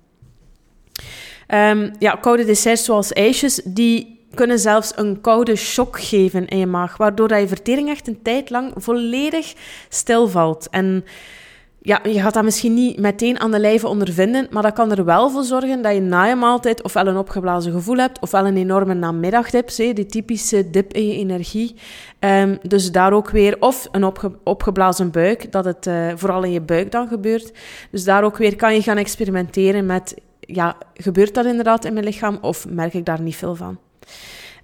Um, 1.49 1.91
ja, 1.99 2.19
koude 2.21 2.45
desserts 2.45 2.85
zoals 2.85 3.13
ijsjes, 3.13 3.61
die 3.65 4.16
kunnen 4.37 4.59
zelfs 4.59 4.93
een 4.97 5.21
koude 5.21 5.57
shock 5.57 6.01
geven 6.01 6.47
in 6.47 6.59
je 6.59 6.67
maag, 6.67 6.97
waardoor 6.97 7.29
dat 7.29 7.41
je 7.41 7.49
vertering 7.49 7.89
echt 7.89 8.09
een 8.09 8.23
tijd 8.23 8.51
lang 8.51 8.73
volledig 8.77 9.55
stilvalt. 9.89 10.69
En 10.71 11.05
ja, 11.87 12.01
je 12.03 12.21
gaat 12.21 12.35
dat 12.35 12.45
misschien 12.45 12.75
niet 12.75 12.99
meteen 12.99 13.41
aan 13.41 13.51
de 13.51 13.59
lijve 13.59 13.89
ondervinden, 13.89 14.47
maar 14.51 14.63
dat 14.63 14.73
kan 14.73 14.91
er 14.91 15.05
wel 15.05 15.31
voor 15.31 15.43
zorgen 15.43 15.83
dat 15.83 15.95
je 15.95 16.01
na 16.01 16.25
je 16.25 16.35
maaltijd 16.35 16.83
ofwel 16.83 17.07
een 17.07 17.17
opgeblazen 17.17 17.73
gevoel 17.73 17.97
hebt, 17.97 18.21
ofwel 18.21 18.47
een 18.47 18.57
enorme 18.57 18.95
namiddagdip, 18.95 19.69
die 19.77 20.07
typische 20.07 20.71
dip 20.71 20.93
in 20.93 21.07
je 21.07 21.15
energie. 21.15 21.75
Um, 22.21 22.59
dus 22.63 22.93
daar 22.93 23.13
ook 23.13 23.31
weer, 23.31 23.57
of 23.61 23.89
een 23.93 24.05
opge 24.05 24.33
opgeblazen 24.45 25.11
buik, 25.11 25.53
dat 25.53 25.65
het 25.65 25.87
uh, 25.87 26.13
vooral 26.15 26.43
in 26.43 26.53
je 26.53 26.61
buik 26.61 26.91
dan 26.91 27.09
gebeurt. 27.09 27.53
Dus 27.91 28.05
daar 28.05 28.25
ook 28.25 28.37
weer 28.37 28.57
kan 28.57 28.75
je 28.75 28.83
gaan 28.83 28.97
experimenteren 28.97 29.87
met, 29.87 30.15
ja, 30.41 30.77
gebeurt 30.95 31.35
dat 31.35 31.45
inderdaad 31.45 31.85
in 31.85 31.93
mijn 31.93 32.05
lichaam 32.05 32.39
of 32.41 32.69
merk 32.69 32.95
ik 32.95 33.05
daar 33.05 33.21
niet 33.21 33.37
veel 33.37 33.55
van? 33.55 33.79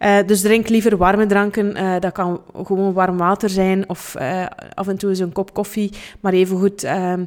Uh, 0.02 0.16
dus 0.26 0.40
drink 0.40 0.68
liever 0.68 0.96
warme 0.96 1.26
dranken. 1.26 1.76
Uh, 1.76 1.94
dat 2.00 2.12
kan 2.12 2.40
gewoon 2.62 2.92
warm 2.92 3.16
water 3.16 3.50
zijn 3.50 3.88
of 3.88 4.16
uh, 4.18 4.46
af 4.74 4.88
en 4.88 4.98
toe 4.98 5.10
eens 5.10 5.18
een 5.18 5.32
kop 5.32 5.54
koffie. 5.54 5.92
Maar 6.20 6.32
evengoed 6.32 6.84
ehm, 6.84 7.24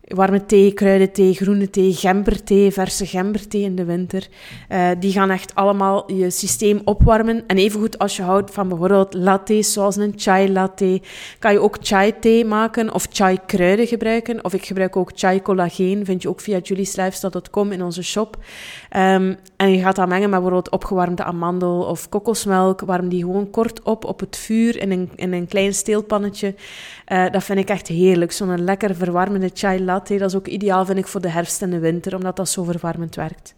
warme 0.00 0.46
thee, 0.46 0.72
kruidenthee, 0.72 1.34
groene 1.34 1.70
thee, 1.70 1.92
gemberthee, 1.92 2.72
verse 2.72 3.06
gemberthee 3.06 3.62
in 3.62 3.76
de 3.76 3.84
winter. 3.84 4.28
Die 4.98 5.12
gaan 5.12 5.30
echt 5.30 5.54
allemaal 5.54 6.12
je 6.12 6.30
systeem 6.30 6.80
opwarmen. 6.84 7.44
En 7.46 7.58
evengoed 7.58 7.98
als 7.98 8.16
je 8.16 8.22
houdt 8.22 8.50
van 8.50 8.68
bijvoorbeeld 8.68 9.14
lattes, 9.14 9.72
zoals 9.72 9.96
een 9.96 10.12
chai 10.16 10.52
latte, 10.52 11.00
kan 11.38 11.52
je 11.52 11.60
ook 11.60 11.76
chai 11.80 12.18
thee 12.20 12.44
maken 12.44 12.94
of 12.94 13.06
chai 13.10 13.38
kruiden 13.46 13.86
gebruiken. 13.86 14.44
Of 14.44 14.54
ik 14.54 14.66
gebruik 14.66 14.96
ook 14.96 15.10
chai 15.14 15.42
collageen, 15.42 16.04
vind 16.04 16.22
je 16.22 16.28
ook 16.28 16.40
via 16.40 16.58
julieslifestyle.com 16.58 17.72
in 17.72 17.82
onze 17.82 18.02
shop. 18.02 18.36
Um, 18.96 19.36
en 19.56 19.70
je 19.70 19.80
gaat 19.80 19.96
dat 19.96 20.08
mengen 20.08 20.30
met 20.30 20.40
bijvoorbeeld 20.40 20.70
opgewarmde 20.70 21.24
amandel 21.24 21.82
of 21.82 22.08
kokosmelk. 22.08 22.80
Warm 22.80 23.08
die 23.08 23.20
gewoon 23.20 23.50
kort 23.50 23.82
op 23.82 24.04
op 24.04 24.20
het 24.20 24.36
vuur 24.36 24.80
in 24.80 24.90
een, 24.90 25.10
in 25.14 25.32
een 25.32 25.46
klein 25.46 25.74
steelpannetje. 25.74 26.54
Uh, 27.08 27.30
dat 27.30 27.44
vind 27.44 27.58
ik 27.58 27.68
echt 27.68 27.88
heerlijk. 27.88 28.32
Zo'n 28.32 28.64
lekker 28.64 28.94
verwarmende 28.94 29.50
chai 29.54 29.84
latte. 29.84 30.16
Dat 30.16 30.28
is 30.28 30.36
ook 30.36 30.46
ideaal, 30.46 30.84
vind 30.84 30.98
ik, 30.98 31.06
voor 31.06 31.20
de 31.20 31.28
herfst 31.28 31.62
en 31.62 31.70
de 31.70 31.78
winter, 31.78 32.14
omdat 32.14 32.36
dat 32.36 32.48
zo 32.48 32.64
verwarmend 32.64 33.14
werkt. 33.14 33.54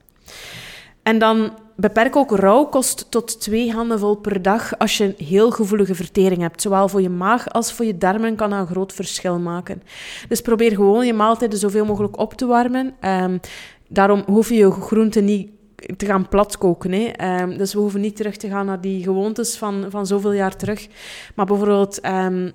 En 1.02 1.18
dan 1.18 1.52
beperk 1.76 2.16
ook 2.16 2.36
rauwkost 2.36 3.10
tot 3.10 3.40
twee 3.40 3.72
handen 3.72 3.98
vol 3.98 4.14
per 4.14 4.42
dag 4.42 4.78
als 4.78 4.96
je 4.96 5.04
een 5.04 5.26
heel 5.26 5.50
gevoelige 5.50 5.94
vertering 5.94 6.40
hebt. 6.40 6.62
Zowel 6.62 6.88
voor 6.88 7.02
je 7.02 7.08
maag 7.08 7.48
als 7.48 7.72
voor 7.72 7.84
je 7.84 7.98
darmen 7.98 8.36
kan 8.36 8.50
dat 8.50 8.58
een 8.58 8.66
groot 8.66 8.92
verschil 8.92 9.38
maken. 9.38 9.82
Dus 10.28 10.40
probeer 10.40 10.70
gewoon 10.70 11.06
je 11.06 11.12
maaltijden 11.12 11.58
zoveel 11.58 11.84
mogelijk 11.84 12.18
op 12.18 12.34
te 12.34 12.46
warmen. 12.46 12.94
Um, 13.00 13.40
daarom 13.88 14.22
hoef 14.26 14.48
je 14.48 14.54
je 14.54 14.70
groenten 14.70 15.24
niet 15.24 15.50
te 15.96 16.06
gaan 16.06 16.28
platkoken. 16.28 16.92
Hè. 16.92 17.40
Um, 17.42 17.56
dus 17.56 17.72
we 17.74 17.80
hoeven 17.80 18.00
niet 18.00 18.16
terug 18.16 18.36
te 18.36 18.48
gaan 18.48 18.66
naar 18.66 18.80
die 18.80 19.02
gewoontes 19.02 19.56
van, 19.56 19.86
van 19.88 20.06
zoveel 20.06 20.32
jaar 20.32 20.56
terug. 20.56 20.88
Maar 21.34 21.46
bijvoorbeeld 21.46 22.06
um, 22.06 22.52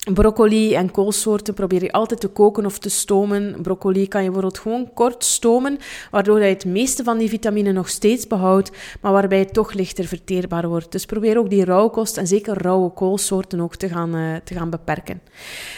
Broccoli 0.00 0.74
en 0.74 0.90
koolsoorten 0.90 1.54
probeer 1.54 1.82
je 1.82 1.92
altijd 1.92 2.20
te 2.20 2.28
koken 2.28 2.66
of 2.66 2.78
te 2.78 2.88
stomen. 2.90 3.56
Broccoli 3.62 4.08
kan 4.08 4.22
je 4.22 4.30
bijvoorbeeld 4.30 4.58
gewoon 4.62 4.90
kort 4.94 5.24
stomen, 5.24 5.78
waardoor 6.10 6.40
je 6.40 6.44
het 6.48 6.64
meeste 6.64 7.04
van 7.04 7.18
die 7.18 7.28
vitamine 7.28 7.72
nog 7.72 7.88
steeds 7.88 8.26
behoudt, 8.26 8.70
maar 9.00 9.12
waarbij 9.12 9.38
het 9.38 9.52
toch 9.52 9.72
lichter 9.72 10.04
verteerbaar 10.04 10.68
wordt. 10.68 10.92
Dus 10.92 11.06
probeer 11.06 11.38
ook 11.38 11.50
die 11.50 11.64
rauwkost 11.64 12.16
en 12.16 12.26
zeker 12.26 12.62
rauwe 12.62 12.90
koolsoorten 12.90 13.60
ook 13.60 13.76
te 13.76 13.88
gaan, 13.88 14.16
uh, 14.16 14.36
te 14.44 14.54
gaan 14.54 14.70
beperken. 14.70 15.20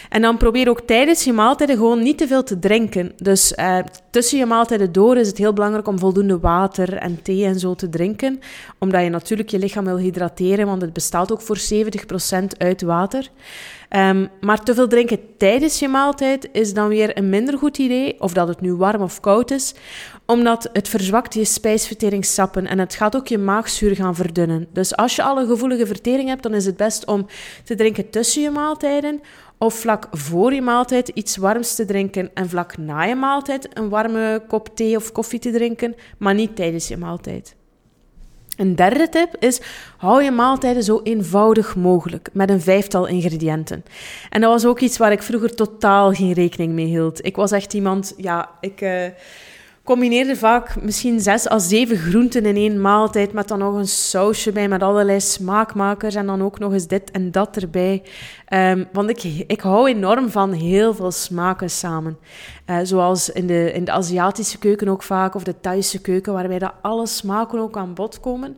En 0.09 0.23
dan 0.23 0.37
probeer 0.37 0.69
ook 0.69 0.81
tijdens 0.81 1.25
je 1.25 1.33
maaltijden 1.33 1.77
gewoon 1.77 2.03
niet 2.03 2.19
te 2.19 2.27
veel 2.27 2.43
te 2.43 2.59
drinken. 2.59 3.13
Dus 3.17 3.53
uh, 3.53 3.79
tussen 4.11 4.39
je 4.39 4.47
maaltijden 4.47 4.93
door 4.93 5.17
is 5.17 5.29
het 5.29 5.39
heel 5.39 5.53
belangrijk 5.53 5.87
om 5.87 5.99
voldoende 5.99 6.39
water 6.39 6.97
en 6.97 7.23
thee 7.23 7.45
en 7.45 7.59
zo 7.59 7.75
te 7.75 7.89
drinken, 7.89 8.41
omdat 8.79 9.03
je 9.03 9.09
natuurlijk 9.09 9.49
je 9.49 9.59
lichaam 9.59 9.85
wil 9.85 9.99
hydrateren, 9.99 10.67
want 10.67 10.83
het 10.83 10.93
bestaat 10.93 11.33
ook 11.33 11.41
voor 11.41 11.59
70% 11.59 12.45
uit 12.59 12.83
water. 12.83 13.31
Um, 13.97 14.29
maar 14.41 14.63
te 14.63 14.75
veel 14.75 14.89
drinken 14.89 15.37
tijdens 15.37 15.79
je 15.79 15.89
maaltijd 15.89 16.49
is 16.53 16.75
dan 16.75 16.89
weer 16.89 17.19
een 17.19 17.29
minder 17.29 17.59
goed 17.59 17.79
idee, 17.79 18.21
of 18.21 18.33
dat 18.33 18.49
het 18.49 18.61
nu 18.61 18.75
warm 18.75 19.03
of 19.03 19.21
koud 19.21 19.51
is, 19.51 19.75
omdat 20.27 20.71
het 20.73 20.89
verzwakt 20.89 21.35
je 21.35 21.45
spijsverteringssappen 21.45 22.67
en 22.67 22.79
het 22.79 22.95
gaat 22.95 23.17
ook 23.17 23.29
je 23.29 23.39
maagzuur 23.39 23.95
gaan 23.95 24.15
verdunnen. 24.15 24.67
Dus 24.73 24.97
als 24.97 25.17
je 25.17 25.23
al 25.23 25.39
een 25.39 25.47
gevoelige 25.47 25.87
vertering 25.87 26.29
hebt, 26.29 26.43
dan 26.43 26.55
is 26.55 26.67
het 26.67 26.77
best 26.77 27.07
om 27.07 27.27
te 27.65 27.75
drinken 27.75 28.11
tussen 28.11 28.43
je 28.43 28.51
maaltijden 28.51 29.21
of 29.59 29.75
vlak 29.75 30.09
voor 30.11 30.53
je 30.53 30.63
maaltijd 30.63 31.09
iets 31.09 31.37
warms 31.37 31.75
te 31.75 31.85
drinken 31.85 32.31
en 32.35 32.49
vlak 32.49 32.77
na 32.77 33.03
je 33.03 33.15
maaltijd 33.15 33.69
een 33.79 33.89
warme 33.89 34.43
kop 34.49 34.77
thee 34.77 34.97
of 34.97 35.13
koffie 35.13 35.39
te 35.39 35.51
drinken, 35.51 35.95
maar 36.19 36.35
niet 36.35 36.57
tijdens 36.57 36.89
je 36.89 36.97
maaltijd. 36.97 37.57
Een 38.57 38.75
derde 38.75 39.09
tip 39.09 39.37
is: 39.39 39.61
hou 39.97 40.23
je 40.23 40.31
maaltijden 40.31 40.83
zo 40.83 41.01
eenvoudig 41.03 41.77
mogelijk 41.77 42.29
met 42.33 42.51
een 42.51 42.61
vijftal 42.61 43.07
ingrediënten. 43.07 43.85
En 44.31 44.41
dat 44.41 44.51
was 44.51 44.67
ook 44.67 44.81
iets 44.81 44.99
waar 44.99 45.13
ik 45.13 45.23
vroeger 45.23 45.55
totaal 45.55 46.13
geen 46.13 46.33
rekening 46.33 46.73
mee 46.73 46.87
hield. 46.87 47.25
Ik 47.27 47.37
was 47.37 47.53
echt 47.53 47.75
iemand, 47.75 48.15
ja, 48.17 48.51
ik. 48.61 48.81
Uh, 48.81 49.05
combineerde 49.85 50.37
vaak 50.37 50.83
misschien 50.83 51.21
zes 51.21 51.51
à 51.51 51.59
zeven 51.59 51.97
groenten 51.97 52.47
in 52.47 52.57
één 52.57 52.81
maaltijd, 52.81 53.33
met 53.33 53.49
dan 53.49 53.59
nog 53.59 53.75
een 53.75 53.89
sausje 53.89 54.53
bij 54.53 54.69
met 54.69 54.83
allerlei 54.83 55.21
smaakmakers 55.21 56.15
en 56.15 56.27
dan 56.27 56.43
ook 56.43 56.59
nog 56.59 56.73
eens 56.73 56.87
dit 56.87 57.11
en 57.11 57.31
dat 57.31 57.57
erbij. 57.57 58.03
Um, 58.49 58.89
want 58.93 59.11
ik, 59.11 59.45
ik 59.47 59.61
hou 59.61 59.89
enorm 59.89 60.31
van 60.31 60.53
heel 60.53 60.95
veel 60.95 61.11
smaken 61.11 61.71
samen. 61.71 62.19
Uh, 62.67 62.79
zoals 62.83 63.31
in 63.31 63.47
de, 63.47 63.73
in 63.73 63.85
de 63.85 63.93
Aziatische 63.93 64.59
keuken 64.59 64.89
ook 64.89 65.03
vaak, 65.03 65.35
of 65.35 65.45
de 65.45 65.61
Thaise 65.61 66.01
keuken, 66.01 66.33
waarbij 66.33 66.59
dat 66.59 66.75
alle 66.83 67.07
smaken 67.07 67.59
ook 67.59 67.77
aan 67.77 67.95
bod 67.95 68.21
komen. 68.21 68.57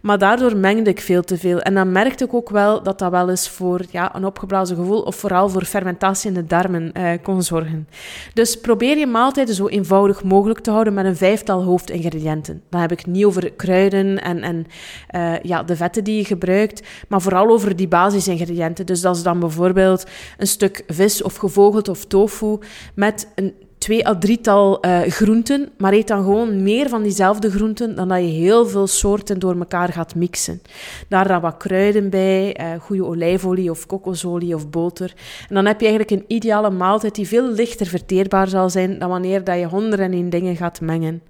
Maar 0.00 0.18
daardoor 0.18 0.56
mengde 0.56 0.90
ik 0.90 1.00
veel 1.00 1.22
te 1.22 1.38
veel. 1.38 1.60
En 1.60 1.74
dan 1.74 1.92
merkte 1.92 2.24
ik 2.24 2.34
ook 2.34 2.50
wel 2.50 2.82
dat 2.82 2.98
dat 2.98 3.10
wel 3.10 3.30
eens 3.30 3.48
voor 3.48 3.80
ja, 3.90 4.14
een 4.14 4.24
opgeblazen 4.24 4.76
gevoel 4.76 5.00
of 5.02 5.16
vooral 5.16 5.48
voor 5.48 5.64
fermentatie 5.64 6.28
in 6.28 6.34
de 6.34 6.46
darmen 6.46 6.92
eh, 6.92 7.12
kon 7.22 7.42
zorgen. 7.42 7.88
Dus 8.34 8.60
probeer 8.60 8.98
je 8.98 9.06
maaltijden 9.06 9.54
zo 9.54 9.68
eenvoudig 9.68 10.24
mogelijk 10.24 10.60
te 10.60 10.70
houden 10.70 10.94
met 10.94 11.04
een 11.04 11.16
vijftal 11.16 11.62
hoofdingrediënten. 11.62 12.62
Dan 12.68 12.80
heb 12.80 12.92
ik 12.92 13.06
niet 13.06 13.24
over 13.24 13.52
kruiden 13.52 14.22
en, 14.22 14.42
en 14.42 14.66
uh, 15.14 15.40
ja, 15.42 15.62
de 15.62 15.76
vetten 15.76 16.04
die 16.04 16.16
je 16.16 16.24
gebruikt, 16.24 16.82
maar 17.08 17.20
vooral 17.20 17.48
over 17.48 17.76
die 17.76 17.88
basisingrediënten. 17.88 18.86
Dus 18.86 19.00
dat 19.00 19.16
is 19.16 19.22
dan 19.22 19.40
bijvoorbeeld 19.40 20.06
een 20.38 20.46
stuk 20.46 20.82
vis 20.86 21.22
of 21.22 21.36
gevogeld 21.36 21.88
of 21.88 22.04
tofu 22.04 22.58
met 22.94 23.28
een 23.34 23.54
twee 23.86 24.06
à 24.06 24.18
drietal 24.18 24.86
uh, 24.86 25.00
groenten, 25.00 25.68
maar 25.78 25.92
eet 25.92 26.08
dan 26.08 26.22
gewoon 26.22 26.62
meer 26.62 26.88
van 26.88 27.02
diezelfde 27.02 27.50
groenten 27.50 27.94
dan 27.94 28.08
dat 28.08 28.18
je 28.18 28.24
heel 28.24 28.66
veel 28.66 28.86
soorten 28.86 29.38
door 29.38 29.58
elkaar 29.58 29.92
gaat 29.92 30.14
mixen. 30.14 30.62
Daar 31.08 31.28
dan 31.28 31.40
wat 31.40 31.56
kruiden 31.56 32.10
bij, 32.10 32.60
uh, 32.60 32.80
goede 32.80 33.04
olijfolie 33.04 33.70
of 33.70 33.86
kokosolie 33.86 34.54
of 34.54 34.70
boter. 34.70 35.12
En 35.48 35.54
dan 35.54 35.66
heb 35.66 35.80
je 35.80 35.86
eigenlijk 35.86 36.20
een 36.20 36.36
ideale 36.36 36.70
maaltijd 36.70 37.14
die 37.14 37.26
veel 37.26 37.50
lichter 37.50 37.86
verteerbaar 37.86 38.48
zal 38.48 38.70
zijn 38.70 38.98
dan 38.98 39.08
wanneer 39.08 39.44
dat 39.44 39.58
je 39.58 39.66
honderden 39.66 40.12
in 40.12 40.30
dingen 40.30 40.56
gaat 40.56 40.80
mengen. 40.80 41.22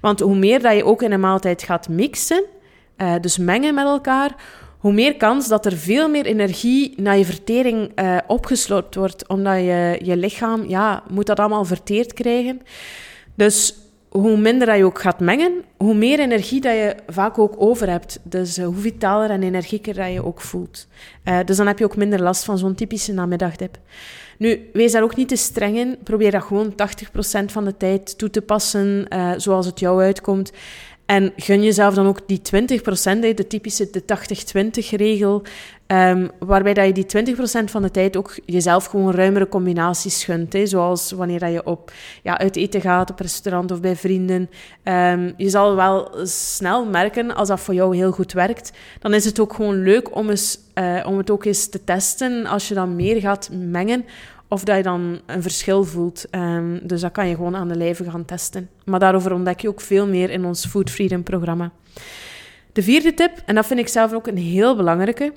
Want 0.00 0.20
hoe 0.20 0.36
meer 0.36 0.62
dat 0.62 0.76
je 0.76 0.84
ook 0.84 1.02
in 1.02 1.12
een 1.12 1.20
maaltijd 1.20 1.62
gaat 1.62 1.88
mixen, 1.88 2.44
uh, 2.96 3.14
dus 3.20 3.38
mengen 3.38 3.74
met 3.74 3.84
elkaar, 3.84 4.34
hoe 4.78 4.92
meer 4.92 5.16
kans 5.16 5.48
dat 5.48 5.66
er 5.66 5.76
veel 5.76 6.08
meer 6.08 6.26
energie 6.26 6.94
naar 6.96 7.18
je 7.18 7.24
vertering 7.24 8.00
uh, 8.00 8.16
opgesloten 8.26 9.00
wordt, 9.00 9.28
omdat 9.28 9.56
je, 9.56 10.00
je 10.02 10.16
lichaam, 10.16 10.68
ja, 10.68 11.02
moet 11.10 11.26
dat 11.26 11.38
allemaal 11.38 11.64
verteerd 11.64 12.12
krijgen. 12.12 12.62
Dus 13.34 13.74
hoe 14.08 14.36
minder 14.36 14.66
dat 14.66 14.76
je 14.76 14.84
ook 14.84 15.00
gaat 15.00 15.20
mengen, 15.20 15.52
hoe 15.76 15.94
meer 15.94 16.18
energie 16.18 16.60
dat 16.60 16.72
je 16.72 16.96
vaak 17.06 17.38
ook 17.38 17.54
over 17.58 17.90
hebt. 17.90 18.18
Dus 18.22 18.58
uh, 18.58 18.64
hoe 18.64 18.74
vitaler 18.74 19.30
en 19.30 19.42
energieker 19.42 19.94
dat 19.94 20.12
je 20.12 20.24
ook 20.24 20.40
voelt. 20.40 20.86
Uh, 21.24 21.38
dus 21.44 21.56
dan 21.56 21.66
heb 21.66 21.78
je 21.78 21.84
ook 21.84 21.96
minder 21.96 22.22
last 22.22 22.44
van 22.44 22.58
zo'n 22.58 22.74
typische 22.74 23.12
namiddagdip. 23.12 23.78
Nu, 24.38 24.70
wees 24.72 24.92
daar 24.92 25.02
ook 25.02 25.16
niet 25.16 25.28
te 25.28 25.36
streng 25.36 25.76
in. 25.76 25.98
Probeer 26.02 26.30
dat 26.30 26.42
gewoon 26.42 26.72
80% 26.72 26.74
van 27.46 27.64
de 27.64 27.76
tijd 27.76 28.18
toe 28.18 28.30
te 28.30 28.42
passen, 28.42 29.08
zoals 29.36 29.66
het 29.66 29.80
jou 29.80 30.02
uitkomt. 30.02 30.52
En 31.06 31.32
gun 31.36 31.62
jezelf 31.62 31.94
dan 31.94 32.06
ook 32.06 32.20
die 32.26 32.40
20%, 32.40 33.34
de 33.34 33.46
typische 33.48 33.90
de 33.90 34.02
80-20-regel, 34.02 35.34
um, 35.34 35.42
ehm, 35.86 36.28
waarbij 36.38 36.74
dat 36.74 36.86
je 36.86 36.92
die 36.92 37.06
20% 37.06 37.70
van 37.70 37.82
de 37.82 37.90
tijd 37.90 38.16
ook 38.16 38.38
jezelf 38.44 38.84
gewoon 38.84 39.10
ruimere 39.10 39.48
combinaties 39.48 40.24
gunt. 40.24 40.52
Hè, 40.52 40.66
zoals 40.66 41.10
wanneer 41.12 41.38
dat 41.38 41.52
je 41.52 41.64
op, 41.66 41.92
ja, 42.22 42.38
uit 42.38 42.56
eten 42.56 42.80
gaat, 42.80 43.10
op 43.10 43.20
restaurant 43.20 43.70
of 43.70 43.80
bij 43.80 43.96
vrienden. 43.96 44.50
Um, 44.84 45.34
je 45.36 45.48
zal 45.48 45.76
wel 45.76 46.10
snel 46.22 46.86
merken, 46.86 47.34
als 47.34 47.48
dat 47.48 47.60
voor 47.60 47.74
jou 47.74 47.96
heel 47.96 48.12
goed 48.12 48.32
werkt, 48.32 48.72
dan 49.00 49.14
is 49.14 49.24
het 49.24 49.40
ook 49.40 49.54
gewoon 49.54 49.82
leuk 49.82 50.16
om, 50.16 50.30
eens, 50.30 50.58
uh, 50.74 51.06
om 51.06 51.18
het 51.18 51.30
ook 51.30 51.44
eens 51.44 51.68
te 51.68 51.84
testen 51.84 52.46
als 52.46 52.68
je 52.68 52.74
dan 52.74 52.96
meer 52.96 53.20
gaat 53.20 53.48
mengen 53.52 54.04
of 54.48 54.64
dat 54.64 54.76
je 54.76 54.82
dan 54.82 55.20
een 55.26 55.42
verschil 55.42 55.84
voelt. 55.84 56.24
Um, 56.30 56.80
dus 56.82 57.00
dat 57.00 57.12
kan 57.12 57.28
je 57.28 57.34
gewoon 57.34 57.56
aan 57.56 57.68
de 57.68 57.76
lijve 57.76 58.10
gaan 58.10 58.24
testen. 58.24 58.68
Maar 58.84 59.00
daarover 59.00 59.32
ontdek 59.32 59.60
je 59.60 59.68
ook 59.68 59.80
veel 59.80 60.06
meer 60.06 60.30
in 60.30 60.44
ons 60.44 60.66
Food 60.66 60.90
Freedom 60.90 61.22
programma. 61.22 61.72
De 62.72 62.82
vierde 62.82 63.14
tip, 63.14 63.42
en 63.46 63.54
dat 63.54 63.66
vind 63.66 63.80
ik 63.80 63.88
zelf 63.88 64.12
ook 64.12 64.26
een 64.26 64.36
heel 64.36 64.76
belangrijke, 64.76 65.32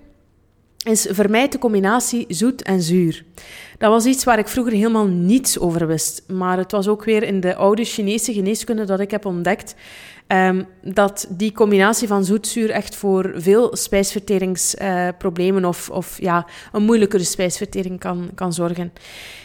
is 0.86 1.08
vermijd 1.10 1.52
de 1.52 1.58
combinatie 1.58 2.26
zoet 2.28 2.62
en 2.62 2.82
zuur. 2.82 3.24
Dat 3.78 3.92
was 3.92 4.06
iets 4.06 4.24
waar 4.24 4.40
ik 4.40 4.48
vroeger 4.48 4.74
helemaal 4.74 5.08
niets 5.08 5.60
over 5.60 5.88
wist. 5.88 6.24
Maar 6.28 6.58
het 6.58 6.72
was 6.72 6.88
ook 6.88 7.04
weer 7.04 7.24
in 7.24 7.40
de 7.40 7.56
oude 7.56 7.84
Chinese 7.84 8.34
geneeskunde 8.34 8.86
dat 8.86 9.00
ik 9.00 9.12
heb 9.12 9.26
ontdekt 9.26 9.76
um, 10.28 10.66
dat 10.82 11.28
die 11.30 11.52
combinatie 11.52 12.08
van 12.08 12.26
zoetzuur 12.26 12.70
echt 12.70 12.96
voor 12.96 13.32
veel 13.36 13.76
spijsverteringsproblemen 13.76 15.62
uh, 15.62 15.68
of, 15.68 15.90
of 15.90 16.22
ja, 16.22 16.46
een 16.72 16.84
moeilijkere 16.84 17.24
spijsvertering 17.24 18.00
kan, 18.00 18.30
kan 18.36 18.54
zorgen. 18.54 18.94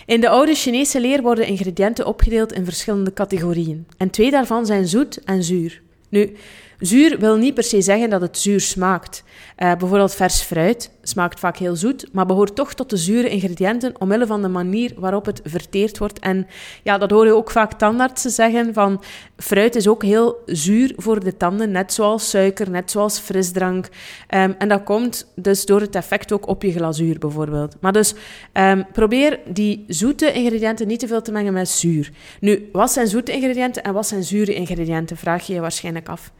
In 0.06 0.20
de 0.20 0.28
oude 0.28 0.54
Chinese 0.54 1.00
leer 1.00 1.22
worden 1.22 1.46
ingrediënten 1.46 2.06
opgedeeld 2.06 2.52
in 2.52 2.64
verschillende 2.64 3.12
categorieën. 3.12 3.86
En 3.96 4.10
twee 4.10 4.30
daarvan 4.30 4.66
zijn 4.66 4.86
zoet 4.86 5.24
en 5.24 5.42
zuur. 5.42 5.82
Nu, 6.08 6.36
zuur 6.78 7.18
wil 7.18 7.36
niet 7.36 7.54
per 7.54 7.64
se 7.64 7.80
zeggen 7.80 8.10
dat 8.10 8.20
het 8.20 8.38
zuur 8.38 8.60
smaakt. 8.60 9.22
Uh, 9.58 9.76
bijvoorbeeld 9.76 10.14
vers 10.14 10.40
fruit 10.40 10.90
smaakt 11.08 11.40
vaak 11.40 11.56
heel 11.56 11.76
zoet, 11.76 12.06
maar 12.12 12.26
behoort 12.26 12.54
toch 12.54 12.74
tot 12.74 12.90
de 12.90 12.96
zure 12.96 13.28
ingrediënten 13.28 14.00
omwille 14.00 14.26
van 14.26 14.42
de 14.42 14.48
manier 14.48 14.92
waarop 14.96 15.26
het 15.26 15.40
verteerd 15.44 15.98
wordt. 15.98 16.18
En 16.18 16.46
ja, 16.82 16.98
dat 16.98 17.10
hoor 17.10 17.26
je 17.26 17.34
ook 17.34 17.50
vaak 17.50 17.72
tandartsen 17.72 18.30
zeggen 18.30 18.74
van 18.74 19.02
fruit 19.36 19.76
is 19.76 19.88
ook 19.88 20.02
heel 20.02 20.42
zuur 20.46 20.92
voor 20.96 21.24
de 21.24 21.36
tanden, 21.36 21.70
net 21.70 21.92
zoals 21.92 22.30
suiker, 22.30 22.70
net 22.70 22.90
zoals 22.90 23.18
frisdrank. 23.18 23.88
Um, 24.34 24.54
en 24.58 24.68
dat 24.68 24.82
komt 24.82 25.32
dus 25.36 25.66
door 25.66 25.80
het 25.80 25.94
effect 25.94 26.32
ook 26.32 26.48
op 26.48 26.62
je 26.62 26.72
glazuur 26.72 27.18
bijvoorbeeld. 27.18 27.76
Maar 27.80 27.92
dus 27.92 28.14
um, 28.52 28.86
probeer 28.92 29.40
die 29.46 29.84
zoete 29.88 30.32
ingrediënten 30.32 30.86
niet 30.86 31.00
te 31.00 31.06
veel 31.06 31.22
te 31.22 31.32
mengen 31.32 31.52
met 31.52 31.68
zuur. 31.68 32.10
Nu, 32.40 32.68
wat 32.72 32.90
zijn 32.90 33.08
zoete 33.08 33.32
ingrediënten 33.32 33.82
en 33.82 33.92
wat 33.92 34.06
zijn 34.06 34.24
zure 34.24 34.54
ingrediënten, 34.54 35.16
vraag 35.16 35.46
je 35.46 35.54
je 35.54 35.60
waarschijnlijk 35.60 36.08
af. 36.08 36.32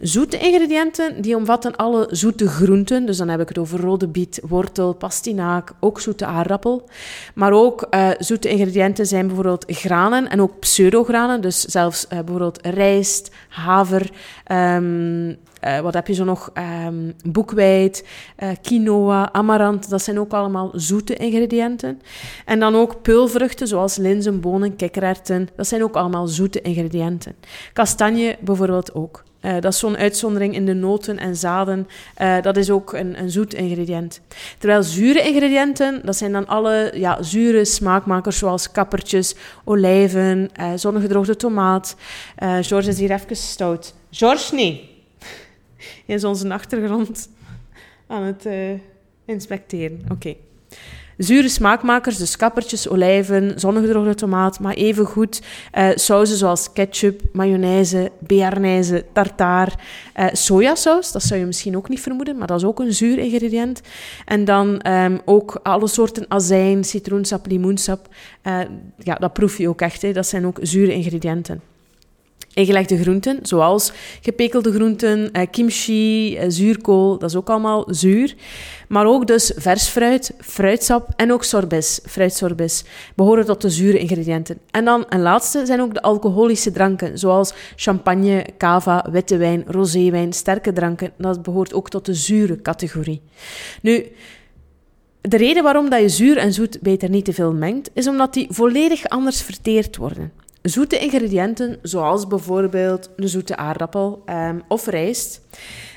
Zoete 0.00 0.38
ingrediënten 0.38 1.22
die 1.22 1.36
omvatten 1.36 1.76
alle 1.76 2.06
zoete 2.10 2.48
groenten, 2.48 3.06
dus 3.06 3.16
dan 3.16 3.28
heb 3.28 3.40
ik 3.40 3.48
het 3.48 3.58
over 3.58 3.80
rode 3.80 3.97
biet, 4.06 4.40
wortel, 4.48 4.92
pastinaak, 4.92 5.72
ook 5.80 6.00
zoete 6.00 6.26
aardappel. 6.26 6.88
Maar 7.34 7.52
ook 7.52 7.86
uh, 7.90 8.10
zoete 8.18 8.48
ingrediënten 8.48 9.06
zijn 9.06 9.26
bijvoorbeeld 9.26 9.64
granen 9.68 10.28
en 10.28 10.40
ook 10.40 10.58
pseudogranen, 10.58 11.40
dus 11.40 11.60
zelfs 11.60 12.04
uh, 12.04 12.08
bijvoorbeeld 12.18 12.66
rijst, 12.66 13.30
haver, 13.48 14.10
um, 14.52 15.28
uh, 15.64 15.80
wat 15.80 15.94
heb 15.94 16.06
je 16.06 16.14
zo 16.14 16.24
nog? 16.24 16.50
Um, 16.86 17.14
boekweit, 17.24 18.06
quinoa, 18.62 19.32
amarant, 19.32 19.90
dat 19.90 20.02
zijn 20.02 20.18
ook 20.18 20.32
allemaal 20.32 20.70
zoete 20.74 21.14
ingrediënten. 21.14 22.00
En 22.44 22.60
dan 22.60 22.74
ook 22.74 23.02
peulvruchten 23.02 23.68
zoals 23.68 23.96
linzen, 23.96 24.40
bonen, 24.40 24.76
kikkererwten, 24.76 25.48
dat 25.56 25.66
zijn 25.66 25.82
ook 25.82 25.96
allemaal 25.96 26.26
zoete 26.26 26.60
ingrediënten. 26.60 27.36
Kastanje 27.72 28.36
bijvoorbeeld 28.40 28.94
ook. 28.94 29.26
Uh, 29.42 29.52
dat 29.60 29.72
is 29.72 29.78
zo'n 29.78 29.96
uitzondering 29.96 30.54
in 30.54 30.66
de 30.66 30.74
noten 30.74 31.18
en 31.18 31.36
zaden. 31.36 31.88
Uh, 32.20 32.42
dat 32.42 32.56
is 32.56 32.70
ook 32.70 32.92
een, 32.92 33.18
een 33.18 33.30
zoet 33.30 33.54
ingrediënt. 33.54 34.20
Terwijl 34.58 34.82
zure 34.82 35.22
ingrediënten, 35.22 36.00
dat 36.04 36.16
zijn 36.16 36.32
dan 36.32 36.46
alle 36.46 36.92
ja, 36.94 37.22
zure 37.22 37.64
smaakmakers 37.64 38.38
zoals 38.38 38.70
kappertjes, 38.70 39.34
olijven, 39.64 40.50
uh, 40.60 40.72
zonnegedroogde 40.74 41.36
tomaat. 41.36 41.96
George 42.60 42.88
is 42.88 42.98
hier 42.98 43.10
even 43.10 43.36
stout. 43.36 43.94
George, 44.10 44.54
nee. 44.54 44.90
Hij 46.06 46.14
is 46.14 46.24
onze 46.24 46.52
achtergrond 46.52 47.28
aan 48.06 48.22
het 48.22 48.46
inspecteren. 49.24 50.00
Oké. 50.10 50.34
Zure 51.18 51.48
smaakmakers, 51.48 52.16
dus 52.16 52.36
kappertjes, 52.36 52.88
olijven, 52.88 53.52
zonnegedroogde 53.60 54.14
tomaat, 54.14 54.60
maar 54.60 54.74
evengoed 54.74 55.42
uh, 55.74 55.88
sauzen 55.94 56.36
zoals 56.36 56.72
ketchup, 56.72 57.22
mayonaise, 57.32 58.10
béarnaise, 58.18 59.04
tartaar, 59.12 59.74
uh, 60.16 60.26
sojasaus. 60.32 61.12
Dat 61.12 61.22
zou 61.22 61.40
je 61.40 61.46
misschien 61.46 61.76
ook 61.76 61.88
niet 61.88 62.00
vermoeden, 62.00 62.38
maar 62.38 62.46
dat 62.46 62.58
is 62.58 62.64
ook 62.64 62.78
een 62.78 62.92
zuur 62.92 63.18
ingrediënt. 63.18 63.80
En 64.24 64.44
dan 64.44 64.86
um, 64.86 65.20
ook 65.24 65.60
alle 65.62 65.88
soorten 65.88 66.24
azijn, 66.28 66.84
citroensap, 66.84 67.46
limoensap. 67.46 68.08
Uh, 68.42 68.60
ja, 68.98 69.14
dat 69.14 69.32
proef 69.32 69.58
je 69.58 69.68
ook 69.68 69.80
echt. 69.80 70.02
Hè. 70.02 70.12
Dat 70.12 70.26
zijn 70.26 70.46
ook 70.46 70.58
zure 70.62 70.92
ingrediënten. 70.92 71.60
Ingelegde 72.54 72.98
groenten, 72.98 73.38
zoals 73.42 73.92
gepekelde 74.22 74.72
groenten, 74.72 75.32
eh, 75.32 75.46
kimchi, 75.50 76.36
eh, 76.36 76.44
zuurkool, 76.48 77.18
dat 77.18 77.30
is 77.30 77.36
ook 77.36 77.50
allemaal 77.50 77.86
zuur. 77.90 78.34
Maar 78.88 79.06
ook 79.06 79.26
dus 79.26 79.52
vers 79.56 79.88
fruit, 79.88 80.34
fruitsap 80.40 81.08
en 81.16 81.32
ook 81.32 81.44
sorbet, 81.44 82.02
fruitsorbet, 82.06 82.84
behoren 83.14 83.46
tot 83.46 83.62
de 83.62 83.70
zure 83.70 83.98
ingrediënten. 83.98 84.58
En 84.70 84.84
dan 84.84 85.04
een 85.08 85.20
laatste 85.20 85.66
zijn 85.66 85.80
ook 85.80 85.94
de 85.94 86.02
alcoholische 86.02 86.70
dranken, 86.70 87.18
zoals 87.18 87.52
champagne, 87.76 88.46
cava, 88.58 89.06
witte 89.10 89.36
wijn, 89.36 89.64
roséwijn, 89.66 90.32
sterke 90.32 90.72
dranken. 90.72 91.12
Dat 91.16 91.42
behoort 91.42 91.74
ook 91.74 91.90
tot 91.90 92.06
de 92.06 92.14
zure 92.14 92.62
categorie. 92.62 93.22
Nu, 93.82 94.06
de 95.20 95.36
reden 95.36 95.62
waarom 95.62 95.90
dat 95.90 96.00
je 96.00 96.08
zuur 96.08 96.36
en 96.36 96.52
zoet 96.52 96.78
beter 96.80 97.10
niet 97.10 97.24
te 97.24 97.32
veel 97.32 97.52
mengt, 97.52 97.90
is 97.92 98.08
omdat 98.08 98.34
die 98.34 98.46
volledig 98.50 99.08
anders 99.08 99.42
verteerd 99.42 99.96
worden. 99.96 100.32
Zoete 100.62 100.98
ingrediënten, 100.98 101.78
zoals 101.82 102.26
bijvoorbeeld 102.26 103.10
een 103.16 103.28
zoete 103.28 103.56
aardappel 103.56 104.22
um, 104.26 104.62
of 104.68 104.86
rijst, 104.86 105.40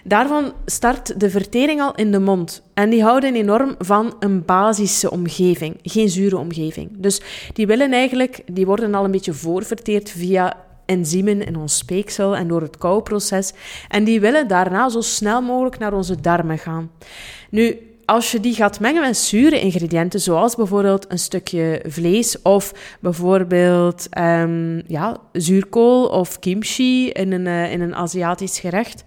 daarvan 0.03 0.53
start 0.65 1.20
de 1.20 1.30
vertering 1.30 1.82
al 1.82 1.96
in 1.96 2.12
de 2.12 2.20
mond. 2.20 2.63
En 2.74 2.89
die 2.89 3.03
houden 3.03 3.36
enorm 3.36 3.75
van 3.80 4.15
een 4.20 4.45
basische 4.45 5.12
omgeving, 5.12 5.78
geen 5.82 6.10
zure 6.10 6.38
omgeving. 6.38 6.89
Dus 6.97 7.21
die 7.54 7.67
willen 7.67 7.91
eigenlijk, 7.91 8.41
die 8.52 8.65
worden 8.65 8.95
al 8.95 9.04
een 9.04 9.12
beetje 9.12 9.34
voorverteerd 9.34 10.10
via 10.10 10.58
enzymen 10.86 11.45
in 11.45 11.56
ons 11.56 11.78
speeksel 11.78 12.36
en 12.36 12.47
door 12.47 12.62
het 12.62 12.78
kouproces. 12.78 13.54
En 13.88 14.04
die 14.04 14.19
willen 14.19 14.47
daarna 14.47 14.89
zo 14.89 15.02
snel 15.02 15.41
mogelijk 15.41 15.78
naar 15.78 15.93
onze 15.93 16.21
darmen 16.21 16.58
gaan. 16.58 16.91
Nu, 17.50 17.90
als 18.12 18.32
je 18.32 18.39
die 18.39 18.54
gaat 18.54 18.80
mengen 18.80 19.02
met 19.02 19.17
zure 19.17 19.60
ingrediënten, 19.60 20.19
zoals 20.19 20.56
bijvoorbeeld 20.56 21.12
een 21.12 21.19
stukje 21.19 21.84
vlees 21.88 22.41
of 22.41 22.74
bijvoorbeeld 23.00 24.08
um, 24.17 24.82
ja, 24.88 25.17
zuurkool 25.32 26.06
of 26.08 26.39
kimchi 26.39 27.10
in 27.10 27.32
een, 27.32 27.45
uh, 27.45 27.71
in 27.71 27.82
een 27.82 27.95
Aziatisch 27.95 28.60
gerecht, 28.60 29.04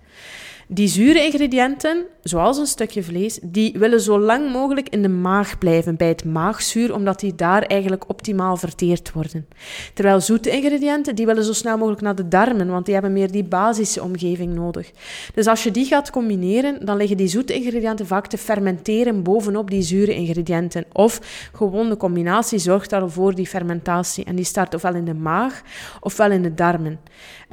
die 0.69 0.89
zure 0.89 1.25
ingrediënten, 1.25 2.05
zoals 2.23 2.59
een 2.59 2.67
stukje 2.67 3.03
vlees, 3.03 3.39
die 3.43 3.75
willen 3.79 4.01
zo 4.01 4.19
lang 4.19 4.53
mogelijk 4.53 4.89
in 4.89 5.03
de 5.03 5.09
maag 5.09 5.59
blijven, 5.59 5.97
bij 5.97 6.09
het 6.09 6.25
maagzuur, 6.25 6.95
omdat 6.95 7.21
die 7.21 7.35
daar 7.35 7.63
eigenlijk 7.63 8.09
optimaal 8.09 8.57
verteerd 8.57 9.13
worden. 9.13 9.47
Terwijl 9.95 10.21
zoete 10.21 10.51
ingrediënten, 10.51 11.15
die 11.15 11.27
willen 11.27 11.45
zo 11.45 11.53
snel 11.53 11.77
mogelijk 11.77 12.03
naar 12.03 12.15
de 12.15 12.29
darmen, 12.29 12.69
want 12.69 12.85
die 12.85 12.95
hebben 12.95 13.13
meer 13.13 13.31
die 13.31 13.45
basische 13.45 14.03
omgeving 14.03 14.55
nodig. 14.55 14.91
Dus 15.35 15.47
als 15.47 15.63
je 15.63 15.71
die 15.71 15.85
gaat 15.85 16.11
combineren, 16.11 16.87
dan 16.87 16.97
liggen 16.97 17.17
die 17.17 17.29
zoete 17.29 17.55
ingrediënten 17.55 18.07
vaak 18.07 18.27
te 18.27 18.39
fermenteren 18.39 19.23
bovenop 19.23 19.71
die 19.71 19.83
zure 19.83 20.15
ingrediënten. 20.15 20.85
Of 20.93 21.21
gewoon 21.53 21.89
de 21.89 21.97
combinatie 21.97 22.59
zorgt 22.59 22.93
voor 23.07 23.35
die 23.35 23.47
fermentatie 23.47 24.25
en 24.25 24.37
die 24.37 24.45
start 24.45 24.75
ofwel 24.75 24.95
in 24.95 25.05
de 25.05 25.15
maag 25.15 25.63
ofwel 26.01 26.31
in 26.31 26.43
de 26.43 26.55
darmen. 26.55 27.01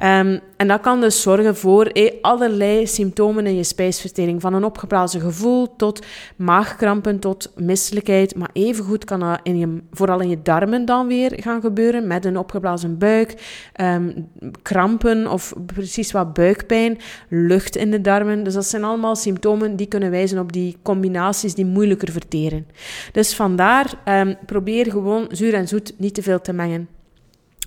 Um, 0.02 0.40
en 0.56 0.68
dat 0.68 0.80
kan 0.80 1.00
dus 1.00 1.22
zorgen 1.22 1.56
voor 1.56 1.84
eh, 1.84 2.12
allerlei 2.20 2.86
symptomen 2.86 3.46
in 3.46 3.56
je 3.56 3.64
spijsvertering. 3.64 4.40
Van 4.40 4.54
een 4.54 4.64
opgeblazen 4.64 5.20
gevoel 5.20 5.76
tot 5.76 6.06
maagkrampen, 6.36 7.18
tot 7.18 7.52
misselijkheid. 7.56 8.36
Maar 8.36 8.50
evengoed 8.52 9.04
kan 9.04 9.20
dat 9.20 9.40
in 9.42 9.58
je, 9.58 9.78
vooral 9.92 10.20
in 10.20 10.28
je 10.28 10.42
darmen 10.42 10.84
dan 10.84 11.06
weer 11.06 11.32
gaan 11.36 11.60
gebeuren. 11.60 12.06
Met 12.06 12.24
een 12.24 12.38
opgeblazen 12.38 12.98
buik, 12.98 13.34
um, 13.80 14.28
krampen 14.62 15.30
of 15.30 15.52
precies 15.66 16.12
wat 16.12 16.34
buikpijn, 16.34 16.98
lucht 17.28 17.76
in 17.76 17.90
de 17.90 18.00
darmen. 18.00 18.44
Dus 18.44 18.54
dat 18.54 18.66
zijn 18.66 18.84
allemaal 18.84 19.16
symptomen 19.16 19.76
die 19.76 19.86
kunnen 19.86 20.10
wijzen 20.10 20.38
op 20.38 20.52
die 20.52 20.76
combinaties 20.82 21.54
die 21.54 21.66
moeilijker 21.66 22.12
verteren. 22.12 22.66
Dus 23.12 23.34
vandaar, 23.34 23.94
um, 24.08 24.36
probeer 24.46 24.90
gewoon 24.90 25.26
zuur 25.30 25.54
en 25.54 25.68
zoet 25.68 25.94
niet 25.96 26.14
te 26.14 26.22
veel 26.22 26.40
te 26.40 26.52
mengen. 26.52 26.88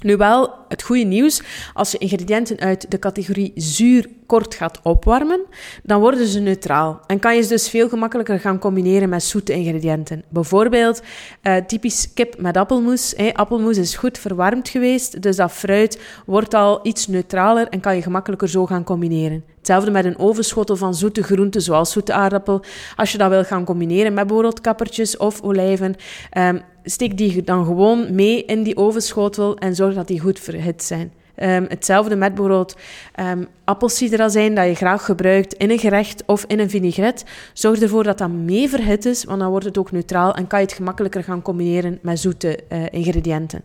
Nu 0.01 0.17
wel, 0.17 0.53
het 0.67 0.83
goede 0.83 1.03
nieuws, 1.03 1.41
als 1.73 1.91
je 1.91 1.97
ingrediënten 1.97 2.59
uit 2.59 2.91
de 2.91 2.99
categorie 2.99 3.51
zuur 3.55 4.07
kort 4.25 4.55
gaat 4.55 4.79
opwarmen, 4.83 5.39
dan 5.83 5.99
worden 5.99 6.27
ze 6.27 6.39
neutraal. 6.39 6.99
En 7.07 7.19
kan 7.19 7.35
je 7.35 7.41
ze 7.41 7.49
dus 7.49 7.69
veel 7.69 7.89
gemakkelijker 7.89 8.39
gaan 8.39 8.59
combineren 8.59 9.09
met 9.09 9.23
zoete 9.23 9.53
ingrediënten. 9.53 10.23
Bijvoorbeeld, 10.29 11.01
uh, 11.43 11.55
typisch 11.55 12.13
kip 12.13 12.37
met 12.37 12.57
appelmoes. 12.57 13.15
Appelmoes 13.33 13.77
is 13.77 13.95
goed 13.95 14.17
verwarmd 14.17 14.69
geweest, 14.69 15.21
dus 15.21 15.35
dat 15.35 15.51
fruit 15.51 15.99
wordt 16.25 16.53
al 16.53 16.79
iets 16.83 17.07
neutraler 17.07 17.67
en 17.67 17.79
kan 17.79 17.95
je 17.95 18.01
gemakkelijker 18.01 18.49
zo 18.49 18.65
gaan 18.65 18.83
combineren. 18.83 19.43
Hetzelfde 19.57 19.91
met 19.91 20.05
een 20.05 20.19
ovenschotel 20.19 20.75
van 20.75 20.95
zoete 20.95 21.23
groenten, 21.23 21.61
zoals 21.61 21.91
zoete 21.91 22.13
aardappel. 22.13 22.63
Als 22.95 23.11
je 23.11 23.17
dat 23.17 23.29
wil 23.29 23.43
gaan 23.43 23.65
combineren 23.65 24.13
met 24.13 24.27
bijvoorbeeld 24.27 24.61
kappertjes 24.61 25.17
of 25.17 25.41
olijven, 25.41 25.95
um, 26.37 26.61
steek 26.85 27.17
die 27.17 27.43
dan 27.43 27.65
gewoon 27.65 28.15
mee 28.15 28.45
in 28.45 28.63
die 28.63 28.77
ovenschotel 28.77 29.57
en 29.57 29.75
zorg 29.75 29.95
dat 29.95 30.07
die 30.07 30.19
goed 30.19 30.39
verhit 30.39 30.83
zijn. 30.83 31.11
Um, 31.39 31.65
hetzelfde 31.69 32.15
met 32.15 32.35
bijvoorbeeld 32.35 32.75
um, 33.19 33.47
appelsiederazijn 33.63 34.55
dat 34.55 34.65
je 34.65 34.75
graag 34.75 35.05
gebruikt 35.05 35.53
in 35.53 35.69
een 35.69 35.79
gerecht 35.79 36.23
of 36.25 36.43
in 36.47 36.59
een 36.59 36.69
vinaigrette. 36.69 37.25
Zorg 37.53 37.81
ervoor 37.81 38.03
dat 38.03 38.17
dat 38.17 38.29
mee 38.29 38.69
verhit 38.69 39.05
is, 39.05 39.23
want 39.23 39.39
dan 39.39 39.49
wordt 39.49 39.65
het 39.65 39.77
ook 39.77 39.91
neutraal 39.91 40.35
en 40.35 40.47
kan 40.47 40.59
je 40.59 40.65
het 40.65 40.75
gemakkelijker 40.75 41.23
gaan 41.23 41.41
combineren 41.41 41.99
met 42.01 42.19
zoete 42.19 42.59
uh, 42.69 42.83
ingrediënten. 42.91 43.63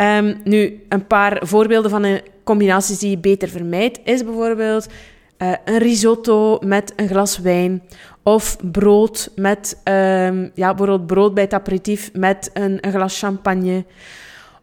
Um, 0.00 0.40
nu, 0.44 0.84
een 0.88 1.06
paar 1.06 1.46
voorbeelden 1.46 1.90
van 1.90 2.02
de 2.02 2.22
combinaties 2.44 2.98
die 2.98 3.10
je 3.10 3.18
beter 3.18 3.48
vermijdt, 3.48 4.00
is 4.04 4.24
bijvoorbeeld 4.24 4.86
uh, 5.38 5.52
een 5.64 5.78
risotto 5.78 6.58
met 6.64 6.92
een 6.96 7.08
glas 7.08 7.38
wijn. 7.38 7.82
Of 8.22 8.56
brood 8.70 9.30
met, 9.36 9.80
um, 9.84 10.50
ja, 10.54 10.74
bijvoorbeeld 10.74 11.06
brood 11.06 11.34
bij 11.34 11.42
het 11.42 11.54
aperitief 11.54 12.10
met 12.12 12.50
een, 12.52 12.78
een 12.80 12.92
glas 12.92 13.18
champagne. 13.18 13.84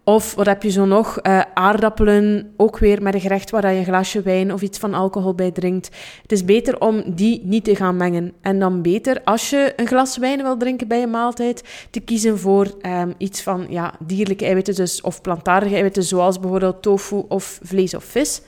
Of 0.09 0.35
wat 0.35 0.45
heb 0.45 0.63
je 0.63 0.69
zo 0.69 0.85
nog? 0.85 1.19
Uh, 1.21 1.41
aardappelen, 1.53 2.53
ook 2.57 2.77
weer 2.77 3.01
met 3.01 3.13
een 3.13 3.19
gerecht 3.21 3.49
waar 3.49 3.73
je 3.73 3.79
een 3.79 3.85
glaasje 3.85 4.21
wijn 4.21 4.53
of 4.53 4.61
iets 4.61 4.79
van 4.79 4.93
alcohol 4.93 5.35
bij 5.35 5.51
drinkt. 5.51 5.89
Het 6.21 6.31
is 6.31 6.45
beter 6.45 6.79
om 6.79 7.03
die 7.15 7.41
niet 7.43 7.63
te 7.63 7.75
gaan 7.75 7.97
mengen. 7.97 8.33
En 8.41 8.59
dan 8.59 8.81
beter, 8.81 9.21
als 9.23 9.49
je 9.49 9.73
een 9.75 9.87
glas 9.87 10.17
wijn 10.17 10.41
wil 10.41 10.57
drinken 10.57 10.87
bij 10.87 10.99
je 10.99 11.07
maaltijd, 11.07 11.63
te 11.89 11.99
kiezen 11.99 12.39
voor 12.39 12.73
um, 12.81 13.13
iets 13.17 13.41
van 13.41 13.65
ja, 13.69 13.93
dierlijke 13.99 14.45
eiwitten 14.45 14.75
dus, 14.75 15.01
of 15.01 15.21
plantaardige 15.21 15.73
eiwitten, 15.73 16.03
zoals 16.03 16.39
bijvoorbeeld 16.39 16.81
tofu 16.81 17.23
of 17.27 17.59
vlees 17.63 17.95
of 17.95 18.03
vis. 18.03 18.41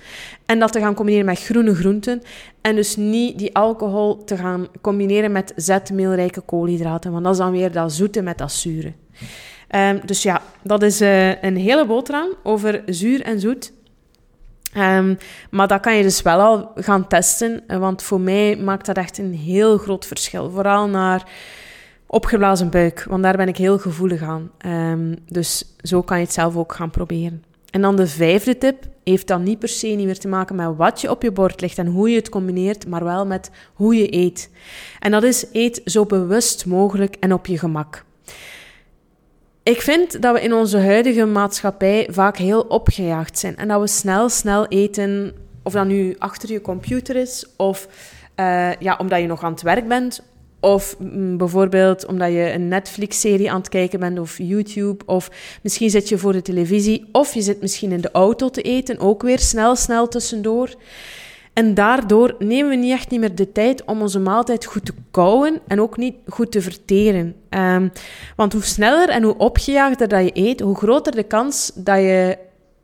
En 0.46 0.60
dat 0.60 0.72
te 0.72 0.80
gaan 0.80 0.96
combineren 0.96 1.26
met 1.26 1.40
groene 1.40 1.76
groenten. 1.76 2.22
En 2.62 2.76
dus 2.76 2.96
niet 2.96 3.38
die 3.40 3.56
alcohol 3.56 4.24
te 4.24 4.38
gaan 4.38 4.68
combineren 4.82 5.32
met 5.32 5.54
zetmeelrijke 5.56 6.42
koolhydraten, 6.42 7.12
want 7.12 7.24
dat 7.24 7.34
is 7.34 7.40
dan 7.40 7.52
weer 7.52 7.72
dat 7.72 7.94
zoete 7.94 8.22
met 8.22 8.38
dat 8.38 8.52
zure. 8.52 8.94
Um, 9.76 10.02
dus 10.06 10.24
ja, 10.24 10.42
dat 10.64 10.84
is 10.84 11.02
uh, 11.02 11.44
een 11.44 11.58
hele 11.58 11.86
boterham 11.86 12.30
over 12.44 12.84
zuur 12.86 13.22
en 13.22 13.40
zoet. 13.40 13.72
Um, 14.78 15.18
maar 15.50 15.68
dat 15.68 15.82
kan 15.82 15.96
je 15.96 16.04
dus 16.04 16.22
wel 16.22 16.40
al 16.40 16.72
gaan 16.76 17.08
testen, 17.08 17.64
eh, 17.68 17.78
want 17.78 18.04
voor 18.04 18.20
mij 18.20 18.58
maakt 18.58 18.86
dat 18.86 18.98
echt 18.98 19.18
een 19.18 19.34
heel 19.34 19.78
groot 19.78 20.06
verschil. 20.06 20.50
Vooral 20.50 20.88
naar 20.88 21.30
opgeblazen 22.08 22.70
buik, 22.70 23.06
want 23.10 23.24
daar 23.24 23.38
ben 23.38 23.48
ik 23.48 23.58
heel 23.58 23.78
gevoelig 23.78 24.22
aan. 24.22 24.52
Um, 24.66 25.16
dus 25.28 25.76
zo 25.82 26.02
kan 26.02 26.18
je 26.18 26.24
het 26.24 26.34
zelf 26.34 26.56
ook 26.56 26.74
gaan 26.74 26.90
proberen. 26.90 27.44
En 27.70 27.82
dan 27.82 27.96
de 27.96 28.08
vijfde 28.08 28.58
tip 28.58 28.84
heeft 29.04 29.28
dan 29.28 29.44
niet 29.44 29.60
per 29.60 29.70
se 29.70 29.88
niet 29.88 30.06
meer 30.06 30.20
te 30.20 30.28
maken 30.28 30.56
met 30.56 30.76
wat 30.76 31.02
je 31.02 31.10
op 31.10 31.22
je 31.22 31.32
bord 31.32 31.62
legt 31.62 31.78
en 31.78 31.88
hoe 31.88 32.10
je 32.10 32.16
het 32.16 32.30
combineert, 32.30 32.88
maar 32.88 33.04
wel 33.04 33.26
met 33.26 33.52
hoe 33.74 33.96
je 33.96 34.14
eet. 34.14 34.50
En 35.00 35.12
dat 35.12 35.24
is 35.24 35.46
eet 35.52 35.82
zo 35.86 36.06
bewust 36.06 36.66
mogelijk 36.66 37.16
en 37.20 37.34
op 37.34 37.46
je 37.46 37.58
gemak. 37.58 38.04
Ik 39.70 39.82
vind 39.82 40.22
dat 40.22 40.34
we 40.34 40.42
in 40.42 40.54
onze 40.54 40.78
huidige 40.78 41.26
maatschappij 41.26 42.08
vaak 42.12 42.38
heel 42.38 42.62
opgejaagd 42.62 43.40
zijn 43.40 43.56
en 43.56 43.68
dat 43.68 43.82
we 43.82 43.88
snel, 43.88 44.30
snel 44.30 44.68
eten, 44.68 45.34
of 45.64 45.74
dat 45.74 45.86
nu 45.86 46.16
achter 46.18 46.52
je 46.52 46.62
computer 46.62 47.16
is, 47.16 47.46
of 47.58 47.88
uh, 48.40 48.76
ja, 48.76 48.98
omdat 48.98 49.20
je 49.20 49.28
nog 49.28 49.44
aan 49.44 49.52
het 49.52 49.62
werk 49.62 49.88
bent, 49.88 50.22
of 50.60 50.96
mm, 51.00 51.38
bijvoorbeeld 51.38 52.06
omdat 52.06 52.32
je 52.32 52.52
een 52.54 52.68
Netflix-serie 52.68 53.52
aan 53.52 53.60
het 53.60 53.70
kijken 53.70 54.00
bent 54.00 54.20
of 54.20 54.38
YouTube. 54.38 55.06
Of 55.06 55.30
misschien 55.62 55.90
zit 55.90 56.10
je 56.10 56.18
voor 56.18 56.34
de 56.34 56.42
televisie. 56.42 57.10
Of 57.12 57.34
je 57.34 57.42
zit 57.42 57.62
misschien 57.62 57.92
in 57.92 58.02
de 58.02 58.12
auto 58.12 58.50
te 58.50 58.62
eten. 58.62 59.00
Ook 59.00 59.22
weer 59.22 59.40
snel, 59.40 59.76
snel 59.76 60.08
tussendoor. 60.08 60.76
En 61.54 61.74
daardoor 61.74 62.36
nemen 62.40 62.70
we 62.70 62.76
niet 62.76 62.92
echt 62.92 63.10
niet 63.10 63.20
meer 63.20 63.36
de 63.36 63.52
tijd 63.52 63.86
om 63.86 64.02
onze 64.02 64.20
maaltijd 64.20 64.66
goed 64.66 64.86
te 64.86 64.94
kouwen 65.12 65.60
en 65.68 65.82
ook 65.82 65.98
niet 65.98 66.16
goed 66.28 66.52
te 66.52 66.62
verteren. 66.62 67.36
Um, 67.50 67.92
want 68.36 68.54
hoe 68.54 68.64
sneller 68.64 69.10
en 69.10 69.24
hoe 69.24 69.38
opgejaagder 69.38 70.08
dat 70.08 70.24
je 70.24 70.32
eet, 70.34 70.60
hoe 70.60 70.76
groter 70.76 71.16
de 71.16 71.24
kans 71.24 71.72
dat 71.76 71.98
je 71.98 72.38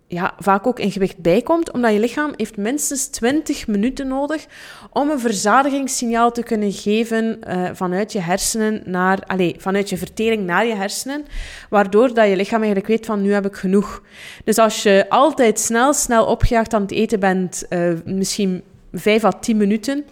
ja, 0.07 0.33
vaak 0.39 0.67
ook 0.67 0.79
in 0.79 0.91
gewicht 0.91 1.17
bijkomt, 1.17 1.71
omdat 1.71 1.93
je 1.93 1.99
lichaam 1.99 2.33
heeft 2.35 2.57
minstens 2.57 3.05
20 3.07 3.67
minuten 3.67 4.07
nodig 4.07 4.45
om 4.91 5.09
een 5.09 5.19
verzadigingssignaal 5.19 6.31
te 6.31 6.43
kunnen 6.43 6.71
geven 6.71 7.39
uh, 7.47 7.69
vanuit 7.73 8.11
je 8.11 8.19
hersenen 8.19 8.81
naar, 8.85 9.19
allez, 9.25 9.53
vanuit 9.57 9.89
je 9.89 9.97
vertering 9.97 10.45
naar 10.45 10.65
je 10.65 10.75
hersenen, 10.75 11.25
waardoor 11.69 12.13
dat 12.13 12.27
je 12.29 12.35
lichaam 12.35 12.61
eigenlijk 12.61 12.87
weet 12.87 13.05
van 13.05 13.21
nu 13.21 13.33
heb 13.33 13.45
ik 13.45 13.55
genoeg. 13.55 14.01
Dus 14.43 14.57
als 14.57 14.83
je 14.83 15.05
altijd 15.09 15.59
snel, 15.59 15.93
snel 15.93 16.25
opgejaagd 16.25 16.73
aan 16.73 16.81
het 16.81 16.91
eten 16.91 17.19
bent, 17.19 17.65
uh, 17.69 17.93
misschien 18.05 18.63
5 18.93 19.23
à 19.23 19.31
10 19.31 19.57
minuten, 19.57 20.05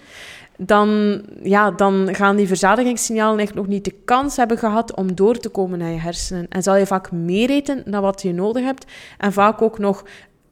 dan, 0.57 1.21
ja, 1.43 1.71
dan 1.71 2.15
gaan 2.15 2.35
die 2.35 2.47
verzadigingssignalen 2.47 3.37
eigenlijk 3.37 3.67
nog 3.67 3.75
niet 3.75 3.85
de 3.85 3.95
kans 4.05 4.35
hebben 4.35 4.57
gehad 4.57 4.95
om 4.95 5.15
door 5.15 5.37
te 5.37 5.49
komen 5.49 5.79
naar 5.79 5.91
je 5.91 5.99
hersenen. 5.99 6.45
En 6.49 6.63
zal 6.63 6.75
je 6.75 6.85
vaak 6.85 7.11
meer 7.11 7.49
eten 7.49 7.83
dan 7.85 8.01
wat 8.01 8.21
je 8.21 8.33
nodig 8.33 8.63
hebt 8.63 8.85
en 9.17 9.33
vaak 9.33 9.61
ook 9.61 9.79
nog 9.79 10.03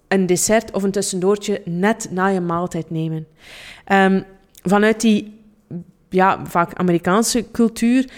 een 0.07 0.25
dessert 0.25 0.71
of 0.71 0.83
een 0.83 0.91
tussendoortje 0.91 1.61
net 1.65 2.07
na 2.09 2.27
je 2.27 2.41
maaltijd 2.41 2.89
nemen. 2.89 3.27
Um, 3.91 4.23
vanuit 4.63 5.01
die 5.01 5.39
ja, 6.09 6.45
vaak 6.45 6.73
Amerikaanse 6.73 7.51
cultuur 7.51 8.11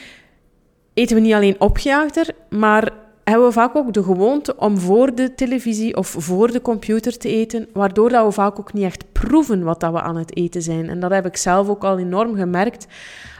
eten 0.93 1.15
we 1.15 1.21
niet 1.21 1.33
alleen 1.33 1.61
opgejaagder, 1.61 2.27
maar 2.49 2.91
hebben 3.23 3.47
we 3.47 3.53
vaak 3.53 3.75
ook 3.75 3.93
de 3.93 4.03
gewoonte 4.03 4.55
om 4.57 4.77
voor 4.77 5.15
de 5.15 5.35
televisie 5.35 5.97
of 5.97 6.15
voor 6.17 6.51
de 6.51 6.61
computer 6.61 7.17
te 7.17 7.29
eten, 7.29 7.67
waardoor 7.73 8.09
dat 8.09 8.25
we 8.25 8.31
vaak 8.31 8.59
ook 8.59 8.73
niet 8.73 8.83
echt 8.83 9.11
proeven 9.11 9.63
wat 9.63 9.79
dat 9.79 9.91
we 9.91 10.01
aan 10.01 10.17
het 10.17 10.37
eten 10.37 10.61
zijn. 10.61 10.89
En 10.89 10.99
dat 10.99 11.11
heb 11.11 11.25
ik 11.25 11.37
zelf 11.37 11.69
ook 11.69 11.83
al 11.83 11.99
enorm 11.99 12.35
gemerkt. 12.35 12.87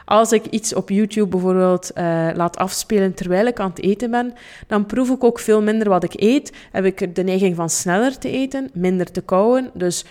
Als 0.04 0.32
ik 0.32 0.46
iets 0.46 0.74
op 0.74 0.88
YouTube 0.90 1.28
bijvoorbeeld 1.28 1.90
uh, 1.94 2.28
laat 2.34 2.56
afspelen 2.56 3.14
terwijl 3.14 3.46
ik 3.46 3.60
aan 3.60 3.70
het 3.70 3.82
eten 3.82 4.10
ben, 4.10 4.32
dan 4.66 4.86
proef 4.86 5.10
ik 5.10 5.24
ook 5.24 5.38
veel 5.38 5.62
minder 5.62 5.88
wat 5.88 6.04
ik 6.04 6.20
eet. 6.20 6.52
Heb 6.72 6.84
ik 6.84 7.14
de 7.14 7.22
neiging 7.22 7.56
van 7.56 7.70
sneller 7.70 8.18
te 8.18 8.30
eten, 8.30 8.70
minder 8.72 9.10
te 9.10 9.20
kauwen. 9.20 9.70
Dus 9.74 10.04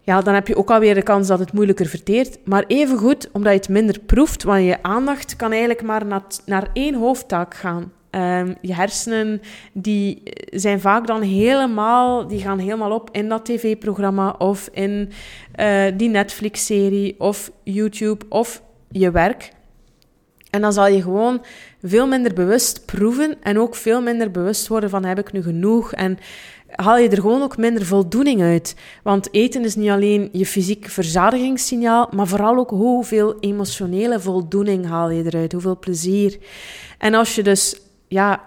ja, 0.00 0.20
dan 0.20 0.34
heb 0.34 0.48
je 0.48 0.56
ook 0.56 0.70
alweer 0.70 0.94
de 0.94 1.02
kans 1.02 1.26
dat 1.26 1.38
het 1.38 1.52
moeilijker 1.52 1.86
verteert. 1.86 2.38
Maar 2.44 2.64
evengoed, 2.66 3.28
omdat 3.32 3.52
je 3.52 3.58
het 3.58 3.68
minder 3.68 4.00
proeft, 4.00 4.42
want 4.42 4.64
je 4.64 4.82
aandacht 4.82 5.36
kan 5.36 5.50
eigenlijk 5.50 5.82
maar 5.82 6.06
naar, 6.06 6.22
naar 6.44 6.68
één 6.72 6.94
hoofdtaak 6.94 7.54
gaan. 7.54 7.92
Um, 8.10 8.54
je 8.60 8.74
hersenen 8.74 9.40
die 9.72 10.22
zijn 10.50 10.80
vaak 10.80 11.06
dan 11.06 11.22
helemaal, 11.22 12.26
die 12.26 12.40
gaan 12.40 12.58
helemaal 12.58 12.92
op 12.92 13.08
in 13.12 13.28
dat 13.28 13.44
tv-programma 13.44 14.34
of 14.38 14.68
in 14.72 15.10
uh, 15.60 15.84
die 15.96 16.08
Netflix-serie 16.08 17.14
of 17.18 17.50
YouTube 17.62 18.24
of 18.28 18.62
je 18.90 19.10
werk. 19.10 19.50
En 20.50 20.60
dan 20.60 20.72
zal 20.72 20.86
je 20.86 21.02
gewoon 21.02 21.44
veel 21.82 22.06
minder 22.06 22.34
bewust 22.34 22.86
proeven 22.86 23.36
en 23.42 23.58
ook 23.58 23.74
veel 23.74 24.02
minder 24.02 24.30
bewust 24.30 24.68
worden 24.68 24.90
van 24.90 25.04
heb 25.04 25.18
ik 25.18 25.32
nu 25.32 25.42
genoeg 25.42 25.92
en 25.92 26.18
haal 26.70 26.98
je 26.98 27.08
er 27.08 27.20
gewoon 27.20 27.42
ook 27.42 27.56
minder 27.56 27.86
voldoening 27.86 28.42
uit. 28.42 28.76
Want 29.02 29.34
eten 29.34 29.64
is 29.64 29.74
niet 29.74 29.90
alleen 29.90 30.28
je 30.32 30.46
fysiek 30.46 30.88
verzadigingssignaal, 30.88 32.08
maar 32.14 32.26
vooral 32.26 32.56
ook 32.56 32.70
hoeveel 32.70 33.36
emotionele 33.40 34.20
voldoening 34.20 34.86
haal 34.86 35.10
je 35.10 35.24
eruit, 35.24 35.52
hoeveel 35.52 35.78
plezier. 35.78 36.38
En 36.98 37.14
als 37.14 37.34
je 37.34 37.42
dus 37.42 37.80
ja, 38.08 38.44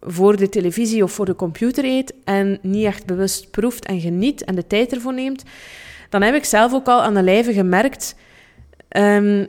voor 0.00 0.36
de 0.36 0.48
televisie 0.48 1.02
of 1.02 1.12
voor 1.12 1.24
de 1.26 1.34
computer 1.34 1.84
eet 1.84 2.14
en 2.24 2.58
niet 2.62 2.84
echt 2.84 3.06
bewust 3.06 3.50
proeft 3.50 3.84
en 3.84 4.00
geniet 4.00 4.44
en 4.44 4.54
de 4.54 4.66
tijd 4.66 4.92
ervoor 4.92 5.14
neemt, 5.14 5.42
dan 6.08 6.22
heb 6.22 6.34
ik 6.34 6.44
zelf 6.44 6.72
ook 6.72 6.86
al 6.86 7.02
aan 7.02 7.14
de 7.14 7.22
lijve 7.22 7.52
gemerkt 7.52 8.14
um, 8.96 9.46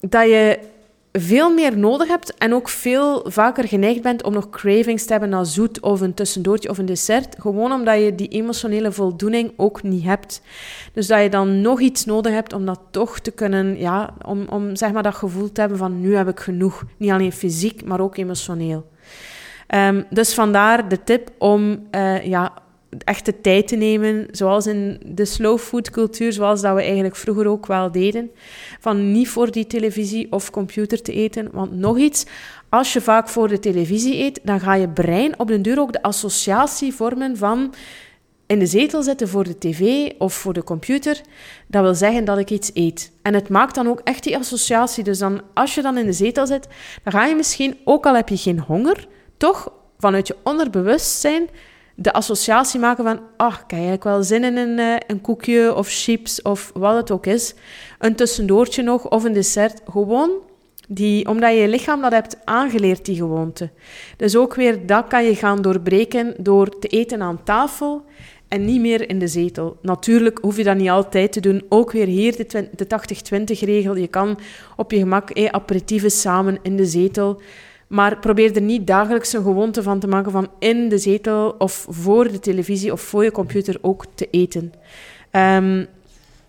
dat 0.00 0.28
je 0.28 0.58
veel 1.12 1.54
meer 1.54 1.78
nodig 1.78 2.08
hebt 2.08 2.34
en 2.34 2.54
ook 2.54 2.68
veel 2.68 3.24
vaker 3.30 3.68
geneigd 3.68 4.02
bent 4.02 4.22
om 4.22 4.32
nog 4.32 4.50
cravings 4.50 5.04
te 5.04 5.10
hebben 5.10 5.30
naar 5.30 5.46
zoet 5.46 5.80
of 5.80 6.00
een 6.00 6.14
tussendoortje 6.14 6.68
of 6.68 6.78
een 6.78 6.86
dessert. 6.86 7.36
Gewoon 7.38 7.72
omdat 7.72 8.02
je 8.02 8.14
die 8.14 8.28
emotionele 8.28 8.92
voldoening 8.92 9.52
ook 9.56 9.82
niet 9.82 10.04
hebt. 10.04 10.42
Dus 10.92 11.06
dat 11.06 11.22
je 11.22 11.28
dan 11.28 11.60
nog 11.60 11.80
iets 11.80 12.04
nodig 12.04 12.32
hebt 12.32 12.52
om 12.52 12.66
dat 12.66 12.80
toch 12.90 13.18
te 13.18 13.30
kunnen, 13.30 13.78
ja, 13.78 14.14
om, 14.24 14.46
om 14.50 14.76
zeg 14.76 14.92
maar 14.92 15.02
dat 15.02 15.14
gevoel 15.14 15.52
te 15.52 15.60
hebben 15.60 15.78
van 15.78 16.00
nu 16.00 16.16
heb 16.16 16.28
ik 16.28 16.40
genoeg. 16.40 16.84
Niet 16.96 17.10
alleen 17.10 17.32
fysiek, 17.32 17.84
maar 17.84 18.00
ook 18.00 18.16
emotioneel. 18.16 18.86
Um, 19.74 20.04
dus 20.10 20.34
vandaar 20.34 20.88
de 20.88 21.04
tip 21.04 21.30
om 21.38 21.86
uh, 21.94 22.24
ja, 22.26 22.52
echte 23.04 23.40
tijd 23.40 23.68
te 23.68 23.76
nemen, 23.76 24.26
zoals 24.30 24.66
in 24.66 25.00
de 25.04 25.24
slow 25.24 25.58
food 25.58 25.90
cultuur, 25.90 26.32
zoals 26.32 26.60
dat 26.60 26.74
we 26.74 26.82
eigenlijk 26.82 27.16
vroeger 27.16 27.46
ook 27.46 27.66
wel 27.66 27.92
deden, 27.92 28.30
van 28.80 29.12
niet 29.12 29.28
voor 29.28 29.50
die 29.50 29.66
televisie 29.66 30.32
of 30.32 30.50
computer 30.50 31.02
te 31.02 31.12
eten. 31.12 31.48
Want 31.52 31.72
nog 31.72 31.98
iets, 31.98 32.26
als 32.68 32.92
je 32.92 33.00
vaak 33.00 33.28
voor 33.28 33.48
de 33.48 33.58
televisie 33.58 34.24
eet, 34.24 34.40
dan 34.42 34.60
ga 34.60 34.74
je 34.74 34.88
brein 34.88 35.38
op 35.38 35.48
den 35.48 35.62
duur 35.62 35.80
ook 35.80 35.92
de 35.92 36.02
associatie 36.02 36.94
vormen 36.94 37.36
van 37.36 37.74
in 38.46 38.58
de 38.58 38.66
zetel 38.66 39.02
zitten 39.02 39.28
voor 39.28 39.44
de 39.44 39.58
tv 39.58 40.10
of 40.18 40.34
voor 40.34 40.52
de 40.52 40.64
computer, 40.64 41.20
dat 41.66 41.82
wil 41.82 41.94
zeggen 41.94 42.24
dat 42.24 42.38
ik 42.38 42.50
iets 42.50 42.70
eet. 42.74 43.12
En 43.22 43.34
het 43.34 43.48
maakt 43.48 43.74
dan 43.74 43.88
ook 43.88 44.00
echt 44.04 44.22
die 44.22 44.36
associatie. 44.36 45.04
Dus 45.04 45.18
dan, 45.18 45.42
als 45.54 45.74
je 45.74 45.82
dan 45.82 45.98
in 45.98 46.06
de 46.06 46.12
zetel 46.12 46.46
zit, 46.46 46.68
dan 47.02 47.12
ga 47.12 47.26
je 47.26 47.34
misschien, 47.34 47.76
ook 47.84 48.06
al 48.06 48.14
heb 48.14 48.28
je 48.28 48.36
geen 48.36 48.60
honger, 48.60 49.08
toch 49.36 49.72
vanuit 49.98 50.26
je 50.26 50.36
onderbewustzijn 50.42 51.48
de 52.00 52.12
associatie 52.12 52.80
maken 52.80 53.04
van, 53.04 53.20
ah, 53.36 53.52
ik 53.52 53.58
heb 53.60 53.70
eigenlijk 53.70 54.04
wel 54.04 54.22
zin 54.22 54.44
in 54.44 54.56
een, 54.56 54.78
uh, 54.78 54.96
een 55.06 55.20
koekje 55.20 55.74
of 55.74 55.88
chips 55.90 56.42
of 56.42 56.70
wat 56.74 56.96
het 56.96 57.10
ook 57.10 57.26
is. 57.26 57.54
Een 57.98 58.14
tussendoortje 58.14 58.82
nog 58.82 59.08
of 59.08 59.24
een 59.24 59.32
dessert. 59.32 59.80
Gewoon 59.90 60.30
die, 60.88 61.28
omdat 61.28 61.52
je 61.52 61.58
je 61.58 61.68
lichaam 61.68 62.00
dat 62.00 62.12
hebt 62.12 62.36
aangeleerd, 62.44 63.04
die 63.04 63.16
gewoonte. 63.16 63.70
Dus 64.16 64.36
ook 64.36 64.54
weer 64.54 64.86
dat 64.86 65.06
kan 65.06 65.24
je 65.24 65.34
gaan 65.34 65.62
doorbreken 65.62 66.34
door 66.38 66.78
te 66.78 66.88
eten 66.88 67.22
aan 67.22 67.42
tafel 67.44 68.04
en 68.48 68.64
niet 68.64 68.80
meer 68.80 69.08
in 69.08 69.18
de 69.18 69.28
zetel. 69.28 69.76
Natuurlijk 69.82 70.38
hoef 70.38 70.56
je 70.56 70.64
dat 70.64 70.76
niet 70.76 70.90
altijd 70.90 71.32
te 71.32 71.40
doen. 71.40 71.62
Ook 71.68 71.92
weer 71.92 72.06
hier 72.06 72.36
de, 72.36 72.68
de 72.74 72.86
80-20 73.56 73.58
regel. 73.58 73.96
Je 73.96 74.08
kan 74.08 74.38
op 74.76 74.90
je 74.90 74.98
gemak 74.98 75.30
eh, 75.30 75.46
aperitieven 75.46 76.10
samen 76.10 76.58
in 76.62 76.76
de 76.76 76.86
zetel. 76.86 77.40
Maar 77.88 78.18
probeer 78.18 78.56
er 78.56 78.62
niet 78.62 78.86
dagelijks 78.86 79.32
een 79.32 79.42
gewoonte 79.42 79.82
van 79.82 79.98
te 79.98 80.08
maken 80.08 80.32
van 80.32 80.50
in 80.58 80.88
de 80.88 80.98
zetel 80.98 81.54
of 81.58 81.86
voor 81.88 82.30
de 82.30 82.40
televisie 82.40 82.92
of 82.92 83.00
voor 83.00 83.24
je 83.24 83.30
computer 83.30 83.78
ook 83.80 84.04
te 84.14 84.28
eten. 84.30 84.72
Um, 85.32 85.86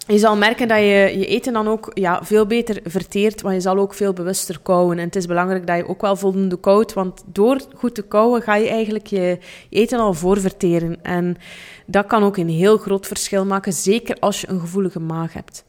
je 0.07 0.17
zal 0.17 0.37
merken 0.37 0.67
dat 0.67 0.77
je 0.77 1.13
je 1.17 1.25
eten 1.25 1.53
dan 1.53 1.67
ook 1.67 1.91
ja, 1.93 2.23
veel 2.23 2.45
beter 2.45 2.79
verteert, 2.83 3.41
want 3.41 3.55
je 3.55 3.61
zal 3.61 3.77
ook 3.77 3.93
veel 3.93 4.13
bewuster 4.13 4.59
kouwen. 4.59 4.97
En 4.99 5.05
het 5.05 5.15
is 5.15 5.25
belangrijk 5.25 5.67
dat 5.67 5.77
je 5.77 5.87
ook 5.87 6.01
wel 6.01 6.15
voldoende 6.15 6.59
koudt, 6.59 6.93
want 6.93 7.23
door 7.25 7.61
goed 7.75 7.95
te 7.95 8.01
kouwen 8.01 8.41
ga 8.41 8.55
je 8.55 8.69
eigenlijk 8.69 9.07
je, 9.07 9.37
je 9.69 9.79
eten 9.79 9.99
al 9.99 10.13
voorverteren. 10.13 11.03
En 11.03 11.37
dat 11.85 12.05
kan 12.05 12.23
ook 12.23 12.37
een 12.37 12.49
heel 12.49 12.77
groot 12.77 13.07
verschil 13.07 13.45
maken, 13.45 13.73
zeker 13.73 14.17
als 14.19 14.41
je 14.41 14.49
een 14.49 14.59
gevoelige 14.59 14.99
maag 14.99 15.33
hebt. 15.33 15.63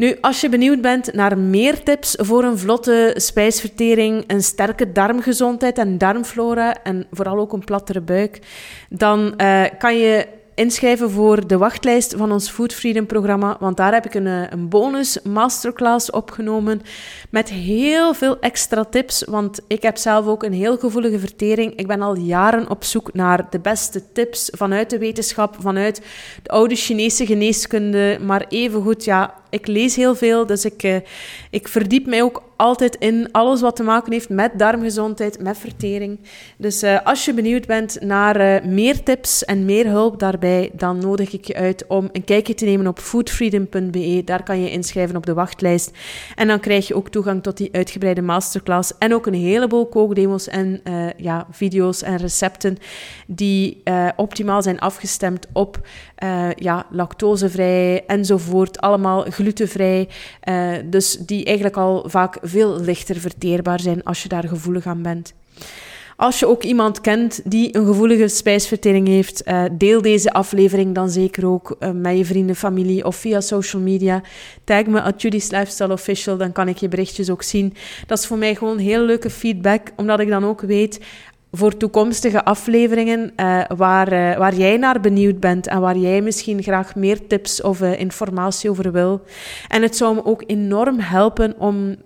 Nu, 0.00 0.16
als 0.20 0.40
je 0.40 0.48
benieuwd 0.48 0.80
bent 0.80 1.12
naar 1.12 1.38
meer 1.38 1.82
tips 1.82 2.16
voor 2.18 2.44
een 2.44 2.58
vlotte 2.58 3.14
spijsvertering, 3.16 4.24
een 4.26 4.42
sterke 4.42 4.92
darmgezondheid 4.92 5.78
en 5.78 5.98
darmflora 5.98 6.82
en 6.82 7.06
vooral 7.10 7.38
ook 7.38 7.52
een 7.52 7.64
plattere 7.64 8.00
buik, 8.00 8.38
dan 8.88 9.34
uh, 9.36 9.64
kan 9.78 9.98
je 9.98 10.26
inschrijven 10.60 11.10
voor 11.10 11.46
de 11.46 11.58
wachtlijst 11.58 12.14
van 12.16 12.32
ons 12.32 12.50
Food 12.50 12.74
Freedom 12.74 13.06
programma. 13.06 13.56
Want 13.60 13.76
daar 13.76 13.92
heb 13.92 14.06
ik 14.06 14.14
een, 14.14 14.26
eh, 14.26 14.42
een 14.50 14.68
bonus 14.68 15.22
masterclass 15.22 16.10
opgenomen 16.10 16.82
met 17.30 17.48
heel 17.48 18.14
veel 18.14 18.38
extra 18.40 18.84
tips. 18.84 19.24
Want 19.24 19.60
ik 19.66 19.82
heb 19.82 19.96
zelf 19.96 20.26
ook 20.26 20.42
een 20.42 20.52
heel 20.52 20.76
gevoelige 20.76 21.18
vertering. 21.18 21.74
Ik 21.76 21.86
ben 21.86 22.02
al 22.02 22.16
jaren 22.16 22.70
op 22.70 22.84
zoek 22.84 23.12
naar 23.12 23.46
de 23.50 23.58
beste 23.58 24.12
tips 24.12 24.50
vanuit 24.56 24.90
de 24.90 24.98
wetenschap, 24.98 25.56
vanuit 25.58 26.02
de 26.42 26.50
oude 26.50 26.74
Chinese 26.74 27.26
geneeskunde. 27.26 28.18
Maar 28.20 28.44
evengoed, 28.48 29.04
ja, 29.04 29.34
ik 29.50 29.66
lees 29.66 29.96
heel 29.96 30.14
veel, 30.14 30.46
dus 30.46 30.64
ik, 30.64 30.82
uh, 30.82 30.96
ik 31.50 31.68
verdiep 31.68 32.06
mij 32.06 32.22
ook 32.22 32.42
altijd 32.60 32.96
in 32.96 33.28
alles 33.32 33.60
wat 33.60 33.76
te 33.76 33.82
maken 33.82 34.12
heeft 34.12 34.28
met 34.28 34.58
darmgezondheid, 34.58 35.42
met 35.42 35.58
vertering. 35.58 36.18
Dus 36.56 36.82
uh, 36.82 36.98
als 37.04 37.24
je 37.24 37.34
benieuwd 37.34 37.66
bent 37.66 38.00
naar 38.00 38.40
uh, 38.40 38.70
meer 38.70 39.02
tips 39.02 39.44
en 39.44 39.64
meer 39.64 39.86
hulp 39.86 40.18
daarbij, 40.18 40.70
dan 40.72 40.98
nodig 40.98 41.32
ik 41.32 41.44
je 41.44 41.54
uit 41.54 41.84
om 41.86 42.08
een 42.12 42.24
kijkje 42.24 42.54
te 42.54 42.64
nemen 42.64 42.86
op 42.86 42.98
foodfreedom.be. 42.98 44.22
Daar 44.24 44.42
kan 44.42 44.62
je 44.62 44.70
inschrijven 44.70 45.16
op 45.16 45.26
de 45.26 45.34
wachtlijst. 45.34 45.90
En 46.34 46.48
dan 46.48 46.60
krijg 46.60 46.88
je 46.88 46.94
ook 46.94 47.08
toegang 47.08 47.42
tot 47.42 47.56
die 47.56 47.68
uitgebreide 47.72 48.22
masterclass 48.22 48.92
en 48.98 49.14
ook 49.14 49.26
een 49.26 49.34
heleboel 49.34 49.86
kookdemos 49.86 50.48
en 50.48 50.82
ja, 51.16 51.46
video's 51.50 52.02
en 52.02 52.16
recepten 52.16 52.76
die 53.26 53.82
optimaal 54.16 54.62
zijn 54.62 54.78
afgestemd 54.78 55.46
op 55.52 55.80
ja, 56.54 56.86
lactosevrij 56.90 58.04
enzovoort. 58.06 58.80
Allemaal 58.80 59.24
glutenvrij. 59.28 60.08
Uh, 60.48 60.72
dus 60.84 61.16
die 61.16 61.44
eigenlijk 61.44 61.76
al 61.76 62.04
vaak 62.06 62.38
veel 62.42 62.80
lichter 62.80 63.16
verteerbaar 63.16 63.80
zijn 63.80 64.04
als 64.04 64.22
je 64.22 64.28
daar 64.28 64.48
gevoelig 64.48 64.86
aan 64.86 65.02
bent. 65.02 65.34
Als 66.16 66.38
je 66.38 66.46
ook 66.46 66.62
iemand 66.62 67.00
kent 67.00 67.40
die 67.44 67.76
een 67.76 67.86
gevoelige 67.86 68.28
spijsvertering 68.28 69.06
heeft, 69.06 69.42
uh, 69.48 69.64
deel 69.72 70.02
deze 70.02 70.32
aflevering 70.32 70.94
dan 70.94 71.10
zeker 71.10 71.46
ook 71.46 71.76
met 71.92 72.16
je 72.16 72.24
vrienden, 72.24 72.56
familie 72.56 73.04
of 73.04 73.16
via 73.16 73.40
social 73.40 73.82
media. 73.82 74.22
Tag 74.64 74.86
me 74.86 75.02
at 75.02 75.22
Judy's 75.22 75.50
Lifestyle 75.50 75.92
Official, 75.92 76.36
dan 76.36 76.52
kan 76.52 76.68
ik 76.68 76.76
je 76.76 76.88
berichtjes 76.88 77.30
ook 77.30 77.42
zien. 77.42 77.74
Dat 78.06 78.18
is 78.18 78.26
voor 78.26 78.38
mij 78.38 78.54
gewoon 78.54 78.78
heel 78.78 79.02
leuke 79.02 79.30
feedback, 79.30 79.92
omdat 79.96 80.20
ik 80.20 80.28
dan 80.28 80.44
ook 80.44 80.60
weet 80.60 81.00
voor 81.52 81.76
toekomstige 81.76 82.44
afleveringen 82.44 83.32
uh, 83.36 83.62
waar, 83.76 84.12
uh, 84.12 84.36
waar 84.36 84.54
jij 84.54 84.76
naar 84.76 85.00
benieuwd 85.00 85.40
bent 85.40 85.66
en 85.66 85.80
waar 85.80 85.96
jij 85.96 86.20
misschien 86.20 86.62
graag 86.62 86.94
meer 86.94 87.26
tips 87.26 87.62
of 87.62 87.80
uh, 87.80 88.00
informatie 88.00 88.70
over 88.70 88.92
wil. 88.92 89.22
En 89.68 89.82
het 89.82 89.96
zou 89.96 90.14
me 90.14 90.24
ook 90.24 90.42
enorm 90.46 90.98
helpen 90.98 91.54
om, 91.58 91.96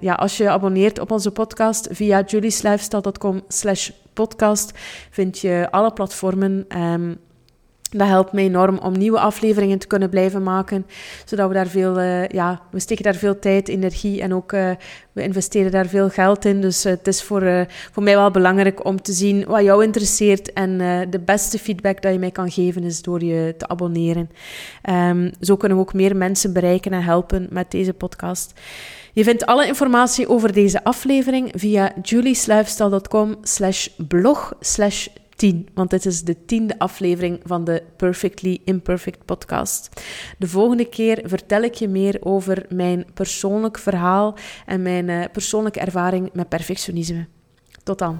ja, 0.00 0.14
als 0.14 0.36
je 0.36 0.50
abonneert 0.50 0.98
op 0.98 1.10
onze 1.10 1.30
podcast 1.30 1.88
via 1.90 2.22
julieslifestyle.com 2.26 3.42
slash 3.48 3.90
podcast, 4.12 4.72
vind 5.10 5.38
je 5.38 5.68
alle 5.70 5.92
platformen 5.92 6.66
um, 6.82 7.18
dat 7.90 8.08
helpt 8.08 8.32
mij 8.32 8.44
enorm 8.44 8.78
om 8.78 8.98
nieuwe 8.98 9.18
afleveringen 9.18 9.78
te 9.78 9.86
kunnen 9.86 10.10
blijven 10.10 10.42
maken, 10.42 10.86
zodat 11.24 11.48
we 11.48 11.54
daar 11.54 11.66
veel, 11.66 12.00
uh, 12.00 12.28
ja, 12.28 12.60
we 12.70 12.80
steken 12.80 13.04
daar 13.04 13.14
veel 13.14 13.38
tijd, 13.38 13.68
energie 13.68 14.22
en 14.22 14.34
ook 14.34 14.52
uh, 14.52 14.70
we 15.12 15.22
investeren 15.22 15.70
daar 15.70 15.86
veel 15.86 16.08
geld 16.08 16.44
in. 16.44 16.60
Dus 16.60 16.86
uh, 16.86 16.92
het 16.92 17.06
is 17.06 17.22
voor, 17.22 17.66
voor 17.92 18.02
mij 18.02 18.14
wel 18.14 18.30
belangrijk 18.30 18.84
om 18.84 19.02
te 19.02 19.12
zien 19.12 19.44
wat 19.44 19.62
jou 19.62 19.84
interesseert 19.84 20.52
en 20.52 20.78
de 21.10 21.20
beste 21.20 21.58
feedback 21.58 22.02
dat 22.02 22.12
je 22.12 22.18
mij 22.18 22.30
kan 22.30 22.50
geven 22.50 22.82
is 22.82 23.02
door 23.02 23.24
je 23.24 23.54
te 23.56 23.68
abonneren. 23.68 24.30
Um, 24.90 25.30
zo 25.40 25.56
kunnen 25.56 25.78
we 25.78 25.82
ook 25.82 25.94
meer 25.94 26.16
mensen 26.16 26.52
bereiken 26.52 26.92
en 26.92 27.02
helpen 27.02 27.46
met 27.50 27.70
deze 27.70 27.92
podcast. 27.92 28.52
Je 29.12 29.24
vindt 29.24 29.46
alle 29.46 29.66
informatie 29.66 30.28
over 30.28 30.52
deze 30.52 30.84
aflevering 30.84 31.50
via 31.54 31.92
juliesluifstyle.com 32.02 33.36
slash 33.42 33.88
blog 33.96 34.52
slash 34.60 35.06
10, 35.38 35.68
want 35.74 35.90
dit 35.90 36.06
is 36.06 36.22
de 36.22 36.44
tiende 36.44 36.78
aflevering 36.78 37.40
van 37.44 37.64
de 37.64 37.82
Perfectly 37.96 38.60
Imperfect 38.64 39.24
podcast. 39.24 40.02
De 40.38 40.48
volgende 40.48 40.84
keer 40.84 41.20
vertel 41.24 41.62
ik 41.62 41.74
je 41.74 41.88
meer 41.88 42.16
over 42.20 42.66
mijn 42.68 43.06
persoonlijk 43.14 43.78
verhaal 43.78 44.36
en 44.66 44.82
mijn 44.82 45.08
uh, 45.08 45.24
persoonlijke 45.32 45.80
ervaring 45.80 46.30
met 46.32 46.48
perfectionisme. 46.48 47.26
Tot 47.82 47.98
dan. 47.98 48.16